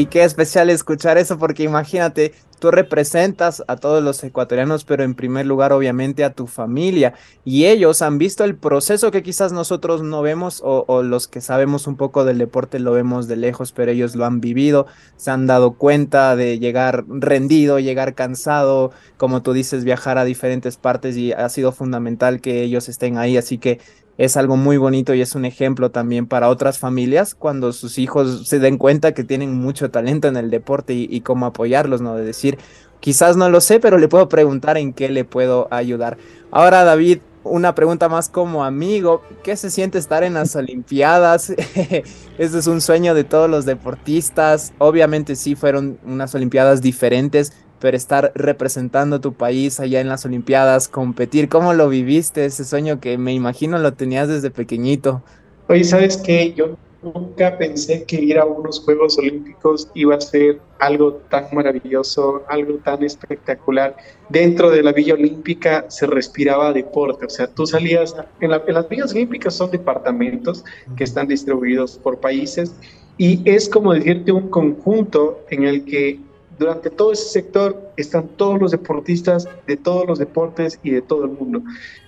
Y 0.00 0.06
qué 0.06 0.24
especial 0.24 0.70
escuchar 0.70 1.18
eso, 1.18 1.38
porque 1.38 1.62
imagínate, 1.62 2.32
tú 2.58 2.70
representas 2.70 3.62
a 3.68 3.76
todos 3.76 4.02
los 4.02 4.24
ecuatorianos, 4.24 4.84
pero 4.84 5.04
en 5.04 5.14
primer 5.14 5.44
lugar, 5.44 5.74
obviamente, 5.74 6.24
a 6.24 6.32
tu 6.32 6.46
familia. 6.46 7.12
Y 7.44 7.66
ellos 7.66 8.00
han 8.00 8.16
visto 8.16 8.44
el 8.44 8.56
proceso 8.56 9.10
que 9.10 9.22
quizás 9.22 9.52
nosotros 9.52 10.02
no 10.02 10.22
vemos, 10.22 10.62
o, 10.64 11.02
los 11.02 11.28
que 11.28 11.42
sabemos 11.42 11.86
un 11.86 11.98
poco 11.98 12.24
del 12.24 12.38
deporte 12.38 12.78
lo 12.78 12.92
vemos 12.92 13.28
de 13.28 13.36
lejos, 13.36 13.72
pero 13.72 13.92
ellos 13.92 14.16
lo 14.16 14.24
han 14.24 14.40
vivido, 14.40 14.86
se 15.16 15.32
han 15.32 15.46
dado 15.46 15.72
cuenta 15.72 16.34
de 16.34 16.58
llegar 16.58 17.04
rendido, 17.06 17.78
llegar 17.78 18.14
cansado, 18.14 18.92
como 19.18 19.42
tú 19.42 19.52
dices, 19.52 19.84
viajar 19.84 20.16
a 20.16 20.24
diferentes 20.24 20.78
partes 20.78 21.14
y 21.18 21.32
ha 21.32 21.50
sido 21.50 21.72
fundamental 21.72 22.40
que 22.40 22.62
ellos 22.62 22.88
estén 22.88 23.18
ahí. 23.18 23.36
Así 23.36 23.58
que 23.58 23.80
es 24.18 24.36
algo 24.36 24.56
muy 24.56 24.76
bonito 24.76 25.14
y 25.14 25.20
es 25.20 25.34
un 25.34 25.44
ejemplo 25.44 25.90
también 25.90 26.26
para 26.26 26.48
otras 26.48 26.78
familias 26.78 27.34
cuando 27.34 27.72
sus 27.72 27.98
hijos 27.98 28.46
se 28.46 28.58
den 28.58 28.76
cuenta 28.76 29.12
que 29.12 29.24
tienen 29.24 29.54
mucho 29.54 29.90
talento 29.90 30.28
en 30.28 30.36
el 30.36 30.50
deporte 30.50 30.92
y, 30.94 31.20
cómo 31.22 31.46
apoyarlos, 31.46 32.00
¿no? 32.00 32.16
De 32.16 32.24
decir, 32.24 32.58
quizás 33.00 33.36
no 33.36 33.48
lo 33.48 33.60
sé, 33.60 33.80
pero 33.80 33.98
le 33.98 34.08
puedo 34.08 34.28
preguntar 34.28 34.76
en 34.76 34.92
qué 34.92 35.08
le 35.08 35.24
puedo 35.24 35.68
ayudar. 35.70 36.18
Ahora, 36.50 36.84
David, 36.84 37.20
una 37.42 37.74
pregunta 37.74 38.08
más 38.08 38.28
como 38.28 38.64
amigo, 38.64 39.22
¿qué 39.42 39.56
se 39.56 39.70
siente 39.70 39.98
estar 39.98 40.22
en 40.22 40.34
las 40.34 40.54
Olimpiadas? 40.54 41.50
Ese 42.38 42.58
es 42.58 42.66
un 42.66 42.80
sueño 42.80 43.14
de 43.14 43.24
todos 43.24 43.48
los 43.48 43.64
deportistas. 43.64 44.74
Obviamente 44.78 45.36
sí 45.36 45.54
fueron 45.54 45.98
unas 46.04 46.34
Olimpiadas 46.34 46.82
diferentes, 46.82 47.52
pero 47.80 47.96
estar 47.96 48.32
representando 48.34 49.20
tu 49.20 49.32
país 49.32 49.80
allá 49.80 50.00
en 50.00 50.08
las 50.08 50.24
Olimpiadas, 50.24 50.88
competir, 50.88 51.48
¿cómo 51.48 51.72
lo 51.72 51.88
viviste? 51.88 52.44
Ese 52.44 52.64
sueño 52.64 53.00
que 53.00 53.18
me 53.18 53.32
imagino 53.32 53.78
lo 53.78 53.94
tenías 53.94 54.28
desde 54.28 54.50
pequeñito. 54.50 55.22
Oye, 55.68 55.84
¿sabes 55.84 56.16
qué? 56.18 56.52
Yo 56.52 56.76
nunca 57.02 57.56
pensé 57.56 58.04
que 58.04 58.20
ir 58.20 58.38
a 58.38 58.44
unos 58.44 58.80
Juegos 58.80 59.16
Olímpicos 59.18 59.88
iba 59.94 60.14
a 60.14 60.20
ser 60.20 60.60
algo 60.78 61.14
tan 61.30 61.46
maravilloso, 61.52 62.42
algo 62.48 62.74
tan 62.84 63.02
espectacular. 63.02 63.96
Dentro 64.28 64.70
de 64.70 64.82
la 64.82 64.92
Villa 64.92 65.14
Olímpica 65.14 65.86
se 65.88 66.06
respiraba 66.06 66.72
deporte, 66.72 67.26
o 67.26 67.30
sea, 67.30 67.46
tú 67.46 67.66
salías, 67.66 68.14
en, 68.40 68.50
en 68.52 68.74
las 68.74 68.88
Villas 68.88 69.12
Olímpicas 69.12 69.54
son 69.54 69.70
departamentos 69.70 70.64
que 70.96 71.04
están 71.04 71.28
distribuidos 71.28 71.98
por 71.98 72.20
países 72.20 72.74
y 73.16 73.42
es 73.44 73.68
como 73.68 73.92
decirte 73.92 74.32
un 74.32 74.48
conjunto 74.48 75.40
en 75.50 75.64
el 75.64 75.84
que 75.84 76.18
durante 76.60 76.90
todo 76.90 77.10
ese 77.12 77.24
sector 77.24 77.90
están 77.96 78.28
todos 78.36 78.60
los 78.60 78.70
deportistas 78.70 79.48
de 79.66 79.78
todos 79.78 80.06
los 80.06 80.18
deportes 80.18 80.78
y 80.82 80.90
de 80.90 81.00
todo 81.00 81.24
el 81.24 81.30
mundo. 81.30 81.62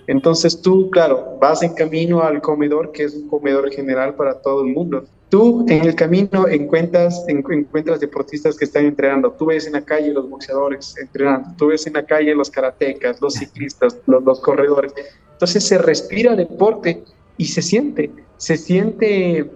Entonces 0.05 0.61
tú, 0.61 0.91
claro, 0.91 1.37
vas 1.41 1.63
en 1.63 1.73
camino 1.73 2.21
al 2.21 2.39
comedor, 2.39 2.91
que 2.91 3.05
es 3.05 3.15
un 3.15 3.27
comedor 3.27 3.71
general 3.71 4.13
para 4.13 4.39
todo 4.41 4.63
el 4.63 4.71
mundo. 4.71 5.05
Tú 5.29 5.65
en 5.67 5.85
el 5.85 5.95
camino 5.95 6.47
encuentras, 6.47 7.25
encuentras 7.27 7.99
deportistas 7.99 8.55
que 8.55 8.65
están 8.65 8.85
entrenando. 8.85 9.31
Tú 9.31 9.47
ves 9.47 9.65
en 9.65 9.73
la 9.73 9.81
calle 9.81 10.13
los 10.13 10.29
boxeadores 10.29 10.95
entrenando. 11.01 11.49
Tú 11.57 11.67
ves 11.69 11.87
en 11.87 11.93
la 11.93 12.05
calle 12.05 12.35
los 12.35 12.51
karatecas, 12.51 13.19
los 13.21 13.33
ciclistas, 13.33 13.97
los, 14.05 14.23
los 14.23 14.39
corredores. 14.39 14.93
Entonces 15.31 15.63
se 15.63 15.79
respira 15.79 16.35
deporte 16.35 17.03
y 17.37 17.45
se 17.45 17.63
siente, 17.63 18.11
se 18.37 18.55
siente 18.55 19.49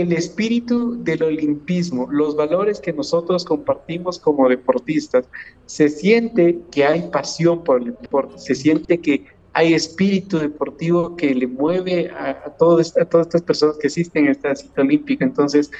el 0.00 0.12
espíritu 0.12 1.02
del 1.02 1.22
olimpismo, 1.22 2.08
los 2.10 2.36
valores 2.36 2.80
que 2.80 2.92
nosotros 2.92 3.44
compartimos 3.44 4.18
como 4.18 4.48
deportistas, 4.48 5.26
se 5.66 5.88
siente 5.88 6.58
que 6.70 6.84
hay 6.84 7.08
pasión 7.10 7.64
por 7.64 7.82
el 7.82 7.94
deporte, 8.00 8.38
se 8.38 8.54
siente 8.54 8.98
que 8.98 9.24
hay 9.52 9.74
espíritu 9.74 10.38
deportivo 10.38 11.16
que 11.16 11.34
le 11.34 11.46
mueve 11.46 12.10
a, 12.10 12.30
a, 12.30 12.50
todas 12.50 12.96
estas 12.96 13.42
personas 13.42 13.76
que 13.78 13.86
asisten 13.86 14.28
a 14.28 14.32
esta 14.32 14.54
cita 14.56 14.82
olímpica. 14.82 15.24
Entonces, 15.24 15.70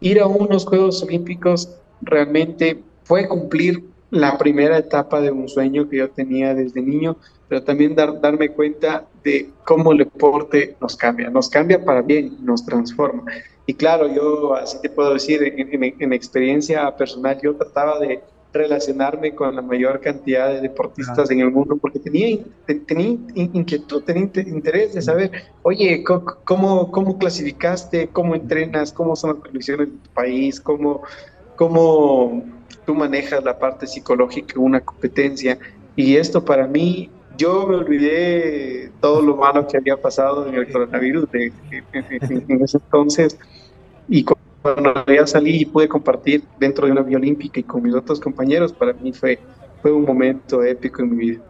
ir 0.00 0.20
a 0.20 0.26
unos 0.26 0.66
Juegos 0.66 1.02
Olímpicos 1.02 1.70
realmente 2.02 2.82
fue 3.04 3.28
cumplir 3.28 3.84
la 4.10 4.36
primera 4.36 4.78
etapa 4.78 5.20
de 5.20 5.30
un 5.30 5.48
sueño 5.48 5.88
que 5.88 5.98
yo 5.98 6.10
tenía 6.10 6.54
desde 6.54 6.82
niño, 6.82 7.16
pero 7.48 7.62
también 7.62 7.94
dar, 7.94 8.20
darme 8.20 8.48
cuenta 8.50 9.06
de 9.22 9.50
cómo 9.64 9.92
el 9.92 9.98
deporte 9.98 10.76
nos 10.80 10.96
cambia, 10.96 11.30
nos 11.30 11.48
cambia 11.48 11.84
para 11.84 12.02
bien, 12.02 12.36
nos 12.42 12.64
transforma. 12.64 13.24
Y 13.70 13.74
claro, 13.74 14.12
yo 14.12 14.56
así 14.56 14.78
te 14.82 14.90
puedo 14.90 15.14
decir, 15.14 15.40
en, 15.44 16.12
experiencia 16.12 16.90
personal, 16.96 17.38
yo 17.40 17.54
trataba 17.54 18.00
de 18.00 18.20
relacionarme 18.52 19.32
con 19.32 19.54
la 19.54 19.62
mayor 19.62 20.00
cantidad 20.00 20.48
de 20.48 20.60
deportistas 20.60 21.30
en 21.30 21.38
el 21.38 21.52
mundo 21.52 21.76
porque 21.80 22.00
tenía, 22.00 22.38
tenía 22.66 23.16
inquietud, 23.36 24.02
tenía 24.02 24.24
interés 24.24 24.94
de 24.94 25.02
saber, 25.02 25.30
oye, 25.62 26.02
¿cómo, 26.02 26.90
cómo 26.90 27.16
clasificaste? 27.16 28.08
¿Cómo 28.08 28.34
entrenas? 28.34 28.92
¿Cómo 28.92 29.14
son 29.14 29.34
las 29.34 29.44
condiciones 29.44 29.86
de 29.86 29.98
tu 29.98 30.10
país? 30.14 30.60
¿Cómo, 30.60 31.02
cómo 31.54 32.42
tú 32.84 32.96
manejas 32.96 33.44
la 33.44 33.56
parte 33.56 33.86
psicológica 33.86 34.54
de 34.54 34.58
una 34.58 34.80
competencia? 34.80 35.60
Y 35.94 36.16
esto 36.16 36.44
para 36.44 36.66
mí 36.66 37.08
yo 37.40 37.66
me 37.66 37.76
olvidé 37.76 38.90
todo 39.00 39.22
lo 39.22 39.36
malo 39.36 39.66
que 39.66 39.78
había 39.78 39.96
pasado 39.96 40.46
en 40.46 40.54
el 40.56 40.70
coronavirus 40.70 41.30
de, 41.30 41.52
en 41.92 42.62
ese 42.62 42.76
entonces 42.76 43.38
y 44.08 44.24
cuando 44.24 45.06
ya 45.06 45.26
salí 45.26 45.62
y 45.62 45.64
pude 45.64 45.88
compartir 45.88 46.44
dentro 46.58 46.84
de 46.84 46.92
una 46.92 47.00
vía 47.00 47.16
olímpica 47.16 47.60
y 47.60 47.62
con 47.62 47.82
mis 47.82 47.94
otros 47.94 48.20
compañeros, 48.20 48.72
para 48.72 48.92
mí 48.92 49.12
fue, 49.12 49.38
fue 49.80 49.90
un 49.90 50.04
momento 50.04 50.62
épico 50.62 51.00
en 51.00 51.16
mi 51.16 51.16
vida. 51.16 51.40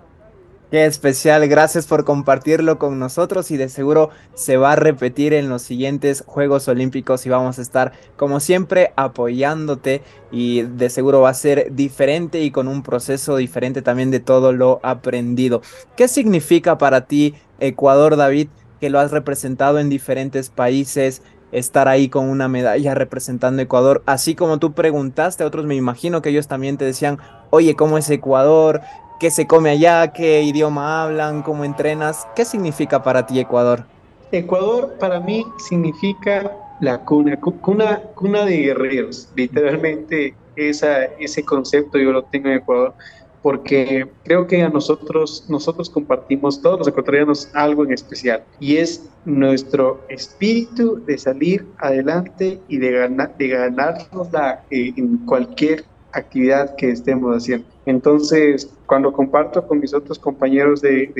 Qué 0.70 0.86
especial, 0.86 1.48
gracias 1.48 1.88
por 1.88 2.04
compartirlo 2.04 2.78
con 2.78 3.00
nosotros 3.00 3.50
y 3.50 3.56
de 3.56 3.68
seguro 3.68 4.10
se 4.34 4.56
va 4.56 4.70
a 4.72 4.76
repetir 4.76 5.34
en 5.34 5.48
los 5.48 5.62
siguientes 5.62 6.22
Juegos 6.24 6.68
Olímpicos 6.68 7.26
y 7.26 7.28
vamos 7.28 7.58
a 7.58 7.62
estar 7.62 7.90
como 8.16 8.38
siempre 8.38 8.92
apoyándote 8.94 10.02
y 10.30 10.62
de 10.62 10.88
seguro 10.88 11.22
va 11.22 11.30
a 11.30 11.34
ser 11.34 11.74
diferente 11.74 12.42
y 12.42 12.52
con 12.52 12.68
un 12.68 12.84
proceso 12.84 13.34
diferente 13.34 13.82
también 13.82 14.12
de 14.12 14.20
todo 14.20 14.52
lo 14.52 14.78
aprendido. 14.84 15.60
¿Qué 15.96 16.06
significa 16.06 16.78
para 16.78 17.06
ti 17.06 17.34
Ecuador, 17.58 18.14
David, 18.14 18.46
que 18.80 18.90
lo 18.90 19.00
has 19.00 19.10
representado 19.10 19.80
en 19.80 19.88
diferentes 19.88 20.50
países? 20.50 21.22
estar 21.52 21.88
ahí 21.88 22.08
con 22.08 22.28
una 22.28 22.46
medalla 22.46 22.94
representando 22.94 23.60
Ecuador, 23.60 24.04
así 24.06 24.36
como 24.36 24.60
tú 24.60 24.72
preguntaste 24.72 25.42
a 25.42 25.48
otros, 25.48 25.66
me 25.66 25.74
imagino 25.74 26.22
que 26.22 26.28
ellos 26.28 26.46
también 26.46 26.76
te 26.76 26.84
decían, 26.84 27.18
oye, 27.50 27.74
¿cómo 27.74 27.98
es 27.98 28.08
Ecuador? 28.08 28.82
Qué 29.20 29.30
se 29.30 29.46
come 29.46 29.70
allá, 29.70 30.12
qué 30.12 30.42
idioma 30.42 31.04
hablan, 31.04 31.42
cómo 31.42 31.64
entrenas. 31.64 32.26
¿Qué 32.34 32.44
significa 32.44 33.02
para 33.02 33.26
ti 33.26 33.38
Ecuador? 33.38 33.84
Ecuador 34.32 34.96
para 34.98 35.20
mí 35.20 35.46
significa 35.58 36.50
la 36.80 37.04
cuna, 37.04 37.38
cuna, 37.38 38.00
cuna 38.14 38.46
de 38.46 38.56
guerreros. 38.56 39.28
Literalmente 39.36 40.34
esa, 40.56 41.04
ese 41.04 41.44
concepto 41.44 41.98
yo 41.98 42.12
lo 42.12 42.24
tengo 42.24 42.48
en 42.48 42.54
Ecuador 42.54 42.94
porque 43.42 44.06
creo 44.24 44.46
que 44.46 44.62
a 44.62 44.68
nosotros, 44.68 45.44
nosotros 45.48 45.88
compartimos, 45.88 46.60
todos 46.60 46.78
los 46.78 46.88
ecuatorianos, 46.88 47.48
algo 47.54 47.84
en 47.84 47.92
especial, 47.92 48.42
y 48.58 48.76
es 48.76 49.08
nuestro 49.24 50.04
espíritu 50.08 51.02
de 51.06 51.16
salir 51.16 51.66
adelante 51.78 52.60
y 52.68 52.76
de, 52.76 52.90
ganar, 52.90 53.36
de 53.38 53.48
ganárnosla 53.48 54.62
eh, 54.70 54.92
en 54.96 55.16
cualquier 55.24 55.84
actividad 56.12 56.74
que 56.76 56.90
estemos 56.90 57.36
haciendo. 57.36 57.66
Entonces, 57.86 58.70
cuando 58.86 59.12
comparto 59.12 59.66
con 59.66 59.80
mis 59.80 59.94
otros 59.94 60.18
compañeros 60.18 60.80
de, 60.80 61.12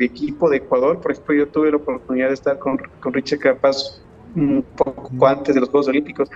equipo 0.00 0.48
de 0.48 0.58
Ecuador, 0.58 1.00
por 1.00 1.12
ejemplo, 1.12 1.34
yo 1.34 1.48
tuve 1.48 1.70
la 1.70 1.78
oportunidad 1.78 2.28
de 2.28 2.34
estar 2.34 2.58
con, 2.58 2.78
con 3.00 3.12
Richard 3.12 3.38
Carapaz 3.40 4.00
un 4.34 4.64
poco 4.76 5.26
antes 5.26 5.54
de 5.54 5.60
los 5.60 5.70
Juegos 5.70 5.88
Olímpicos, 5.88 6.28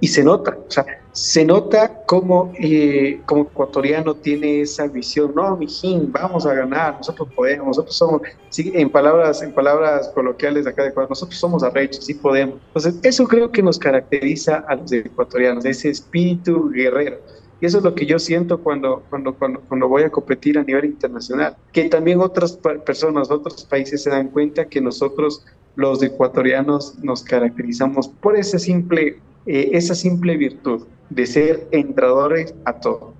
y 0.00 0.08
se 0.08 0.22
nota, 0.22 0.56
o 0.66 0.70
sea, 0.70 0.84
se 1.12 1.44
nota 1.44 2.02
como, 2.06 2.52
eh, 2.58 3.20
como 3.24 3.42
ecuatoriano 3.42 4.14
tiene 4.14 4.62
esa 4.62 4.88
visión, 4.88 5.32
no, 5.34 5.56
mijín, 5.56 6.10
vamos 6.10 6.44
a 6.44 6.54
ganar, 6.54 6.96
nosotros 6.96 7.28
podemos, 7.34 7.68
nosotros 7.68 7.96
somos, 7.96 8.22
sí, 8.50 8.72
en 8.74 8.90
palabras, 8.90 9.40
en 9.42 9.52
palabras 9.52 10.08
coloquiales 10.08 10.64
de 10.64 10.70
acá 10.70 10.82
de 10.82 10.88
Ecuador, 10.88 11.10
nosotros 11.10 11.38
somos 11.38 11.62
arrechos, 11.62 12.04
sí 12.04 12.14
podemos. 12.14 12.56
Entonces, 12.66 12.96
eso 13.02 13.28
creo 13.28 13.52
que 13.52 13.62
nos 13.62 13.78
caracteriza 13.78 14.64
a 14.66 14.74
los 14.74 14.90
ecuatorianos, 14.90 15.64
ese 15.64 15.90
espíritu 15.90 16.70
guerrero. 16.70 17.18
Y 17.60 17.66
eso 17.66 17.78
es 17.78 17.84
lo 17.84 17.94
que 17.94 18.04
yo 18.04 18.18
siento 18.18 18.58
cuando, 18.58 19.04
cuando, 19.08 19.34
cuando, 19.34 19.60
cuando 19.60 19.88
voy 19.88 20.02
a 20.02 20.10
competir 20.10 20.58
a 20.58 20.64
nivel 20.64 20.86
internacional, 20.86 21.56
que 21.72 21.84
también 21.84 22.20
otras 22.20 22.58
personas, 22.84 23.30
otros 23.30 23.64
países 23.64 24.02
se 24.02 24.10
dan 24.10 24.28
cuenta 24.28 24.64
que 24.64 24.80
nosotros 24.80 25.44
los 25.76 26.02
ecuatorianos 26.02 26.98
nos 27.02 27.22
caracterizamos 27.22 28.08
por 28.08 28.36
ese 28.36 28.58
simple 28.58 29.18
eh, 29.46 29.70
esa 29.72 29.94
simple 29.94 30.36
virtud 30.36 30.86
de 31.10 31.26
ser 31.26 31.68
entradores 31.70 32.54
a 32.64 32.74
todo. 32.74 33.14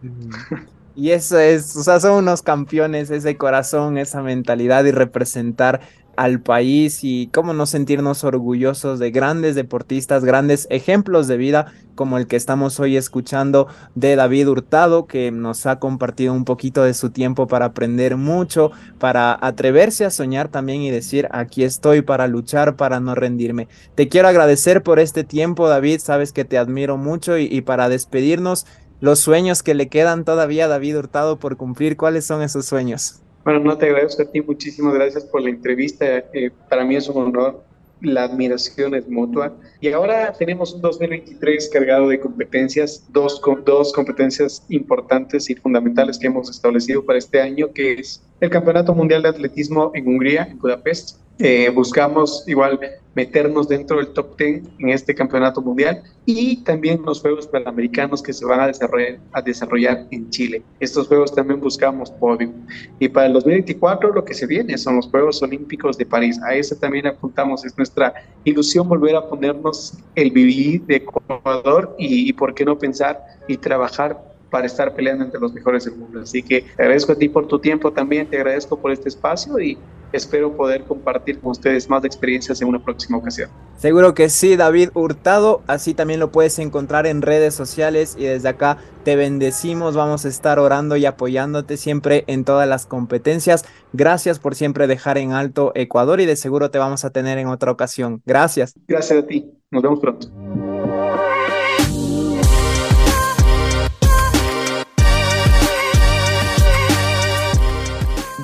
Y 0.96 1.10
eso 1.10 1.38
es, 1.38 1.74
o 1.76 1.82
sea, 1.82 1.98
son 1.98 2.12
unos 2.12 2.42
campeones, 2.42 3.10
ese 3.10 3.36
corazón, 3.36 3.98
esa 3.98 4.22
mentalidad 4.22 4.84
y 4.84 4.92
representar 4.92 5.80
al 6.16 6.40
país 6.40 7.00
y 7.02 7.28
cómo 7.32 7.52
no 7.52 7.66
sentirnos 7.66 8.24
orgullosos 8.24 8.98
de 8.98 9.10
grandes 9.10 9.54
deportistas, 9.54 10.24
grandes 10.24 10.66
ejemplos 10.70 11.28
de 11.28 11.36
vida 11.36 11.72
como 11.94 12.18
el 12.18 12.26
que 12.26 12.36
estamos 12.36 12.80
hoy 12.80 12.96
escuchando 12.96 13.68
de 13.94 14.16
David 14.16 14.48
Hurtado, 14.48 15.06
que 15.06 15.30
nos 15.30 15.66
ha 15.66 15.78
compartido 15.78 16.32
un 16.32 16.44
poquito 16.44 16.82
de 16.82 16.94
su 16.94 17.10
tiempo 17.10 17.46
para 17.46 17.66
aprender 17.66 18.16
mucho, 18.16 18.72
para 18.98 19.38
atreverse 19.40 20.04
a 20.04 20.10
soñar 20.10 20.48
también 20.48 20.82
y 20.82 20.90
decir, 20.90 21.28
aquí 21.30 21.64
estoy 21.64 22.02
para 22.02 22.26
luchar, 22.26 22.76
para 22.76 23.00
no 23.00 23.14
rendirme. 23.14 23.68
Te 23.94 24.08
quiero 24.08 24.28
agradecer 24.28 24.82
por 24.82 24.98
este 24.98 25.24
tiempo, 25.24 25.68
David, 25.68 26.00
sabes 26.00 26.32
que 26.32 26.44
te 26.44 26.58
admiro 26.58 26.96
mucho 26.96 27.38
y, 27.38 27.44
y 27.44 27.62
para 27.62 27.88
despedirnos, 27.88 28.66
los 29.00 29.20
sueños 29.20 29.62
que 29.62 29.74
le 29.74 29.88
quedan 29.88 30.24
todavía 30.24 30.64
a 30.64 30.68
David 30.68 30.96
Hurtado 30.96 31.38
por 31.38 31.56
cumplir, 31.56 31.96
¿cuáles 31.96 32.24
son 32.24 32.42
esos 32.42 32.64
sueños? 32.64 33.23
Bueno, 33.44 33.60
no 33.60 33.76
te 33.76 33.86
agradezco 33.86 34.22
a 34.22 34.24
ti, 34.24 34.40
muchísimas 34.40 34.94
gracias 34.94 35.24
por 35.24 35.42
la 35.42 35.50
entrevista. 35.50 36.06
Eh, 36.32 36.50
para 36.70 36.82
mí 36.82 36.96
es 36.96 37.08
un 37.10 37.24
honor, 37.24 37.62
la 38.00 38.24
admiración 38.24 38.94
es 38.94 39.06
mutua. 39.06 39.54
Y 39.82 39.88
ahora 39.88 40.32
tenemos 40.32 40.72
un 40.72 40.80
2023 40.80 41.68
cargado 41.68 42.08
de 42.08 42.18
competencias, 42.18 43.06
dos, 43.10 43.42
dos 43.66 43.92
competencias 43.92 44.64
importantes 44.70 45.50
y 45.50 45.54
fundamentales 45.56 46.18
que 46.18 46.28
hemos 46.28 46.48
establecido 46.48 47.04
para 47.04 47.18
este 47.18 47.38
año, 47.38 47.70
que 47.72 47.92
es 47.92 48.22
el 48.40 48.48
Campeonato 48.48 48.94
Mundial 48.94 49.22
de 49.22 49.28
Atletismo 49.28 49.90
en 49.94 50.08
Hungría, 50.08 50.48
en 50.50 50.58
Budapest. 50.58 51.18
Eh, 51.38 51.68
buscamos 51.68 52.44
igual 52.46 52.80
meternos 53.14 53.68
dentro 53.68 53.98
del 53.98 54.08
top 54.08 54.36
10 54.36 54.62
en 54.78 54.88
este 54.88 55.14
campeonato 55.14 55.60
mundial 55.60 56.02
y 56.26 56.62
también 56.64 57.02
los 57.04 57.20
Juegos 57.20 57.46
Panamericanos 57.46 58.22
que 58.22 58.32
se 58.32 58.44
van 58.44 58.60
a 58.60 58.66
desarrollar, 58.66 59.18
a 59.32 59.42
desarrollar 59.42 60.06
en 60.10 60.30
Chile. 60.30 60.62
Estos 60.80 61.08
Juegos 61.08 61.34
también 61.34 61.60
buscamos 61.60 62.10
podio. 62.10 62.50
Y 62.98 63.08
para 63.08 63.26
el 63.26 63.32
2024 63.34 64.12
lo 64.12 64.24
que 64.24 64.34
se 64.34 64.46
viene 64.46 64.76
son 64.78 64.96
los 64.96 65.08
Juegos 65.08 65.42
Olímpicos 65.42 65.96
de 65.96 66.06
París. 66.06 66.40
A 66.42 66.54
ese 66.54 66.76
también 66.76 67.06
apuntamos. 67.06 67.64
Es 67.64 67.76
nuestra 67.76 68.14
ilusión 68.44 68.88
volver 68.88 69.16
a 69.16 69.28
ponernos 69.28 69.98
el 70.14 70.30
vivir 70.30 70.82
de 70.82 70.96
Ecuador 70.96 71.94
y, 71.98 72.28
y 72.28 72.32
por 72.32 72.54
qué 72.54 72.64
no 72.64 72.78
pensar 72.78 73.20
y 73.48 73.56
trabajar 73.56 74.34
para 74.54 74.66
estar 74.66 74.94
peleando 74.94 75.24
entre 75.24 75.40
los 75.40 75.52
mejores 75.52 75.84
del 75.84 75.96
mundo. 75.96 76.20
Así 76.20 76.40
que 76.40 76.62
te 76.62 76.82
agradezco 76.82 77.12
a 77.12 77.16
ti 77.16 77.28
por 77.28 77.48
tu 77.48 77.58
tiempo 77.58 77.92
también, 77.92 78.28
te 78.28 78.36
agradezco 78.36 78.78
por 78.78 78.92
este 78.92 79.08
espacio 79.08 79.58
y 79.58 79.76
espero 80.14 80.56
poder 80.56 80.84
compartir 80.84 81.40
con 81.40 81.50
ustedes 81.50 81.88
más 81.88 82.04
experiencias 82.04 82.62
en 82.62 82.68
una 82.68 82.82
próxima 82.82 83.18
ocasión. 83.18 83.50
Seguro 83.78 84.14
que 84.14 84.28
sí, 84.28 84.56
David 84.56 84.90
Hurtado, 84.94 85.62
así 85.66 85.94
también 85.94 86.20
lo 86.20 86.30
puedes 86.30 86.58
encontrar 86.58 87.06
en 87.06 87.20
redes 87.20 87.54
sociales 87.54 88.16
y 88.18 88.24
desde 88.24 88.48
acá 88.48 88.78
te 89.02 89.16
bendecimos, 89.16 89.96
vamos 89.96 90.24
a 90.24 90.28
estar 90.28 90.58
orando 90.58 90.96
y 90.96 91.04
apoyándote 91.04 91.76
siempre 91.76 92.24
en 92.26 92.44
todas 92.44 92.68
las 92.68 92.86
competencias. 92.86 93.64
Gracias 93.92 94.38
por 94.38 94.54
siempre 94.54 94.86
dejar 94.86 95.18
en 95.18 95.32
alto 95.32 95.72
Ecuador 95.74 96.20
y 96.20 96.26
de 96.26 96.36
seguro 96.36 96.70
te 96.70 96.78
vamos 96.78 97.04
a 97.04 97.10
tener 97.10 97.38
en 97.38 97.48
otra 97.48 97.72
ocasión. 97.72 98.22
Gracias. 98.24 98.74
Gracias 98.86 99.18
a 99.18 99.26
ti, 99.26 99.52
nos 99.70 99.82
vemos 99.82 100.00
pronto. 100.00 100.93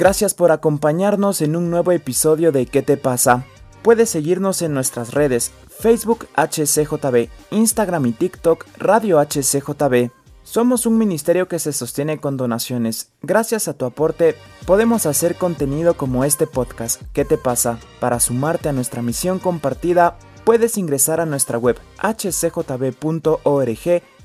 Gracias 0.01 0.33
por 0.33 0.51
acompañarnos 0.51 1.43
en 1.43 1.57
un 1.57 1.69
nuevo 1.69 1.93
episodio 1.93 2.53
de 2.53 2.65
¿Qué 2.65 2.81
te 2.81 2.97
pasa? 2.97 3.45
Puedes 3.83 4.09
seguirnos 4.09 4.63
en 4.63 4.73
nuestras 4.73 5.13
redes 5.13 5.53
Facebook 5.69 6.27
HCJB, 6.37 7.29
Instagram 7.51 8.07
y 8.07 8.13
TikTok 8.13 8.65
Radio 8.79 9.21
HCJB. 9.21 10.11
Somos 10.43 10.87
un 10.87 10.97
ministerio 10.97 11.49
que 11.49 11.59
se 11.59 11.75
sostiene 11.75 12.19
con 12.19 12.39
donaciones. 12.39 13.11
Gracias 13.21 13.69
a 13.69 13.75
tu 13.75 13.85
aporte 13.85 14.37
podemos 14.65 15.05
hacer 15.05 15.37
contenido 15.37 15.93
como 15.99 16.25
este 16.25 16.47
podcast. 16.47 17.03
¿Qué 17.13 17.27
te 17.27 17.37
pasa? 17.37 17.79
Para 18.01 18.21
sumarte 18.21 18.71
a 18.71 18.73
nuestra 18.73 19.03
misión 19.03 19.39
compartida, 19.39 20.17
puedes 20.47 20.79
ingresar 20.79 21.21
a 21.21 21.27
nuestra 21.27 21.59
web 21.59 21.79
hcjb.org 21.99 23.23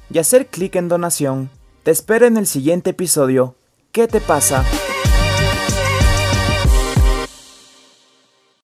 y 0.09 0.19
hacer 0.19 0.47
clic 0.47 0.77
en 0.77 0.87
donación. 0.87 1.49
Te 1.83 1.91
espero 1.91 2.27
en 2.27 2.37
el 2.37 2.47
siguiente 2.47 2.91
episodio. 2.91 3.55
¿Qué 3.91 4.07
te 4.07 4.21
pasa? 4.21 4.63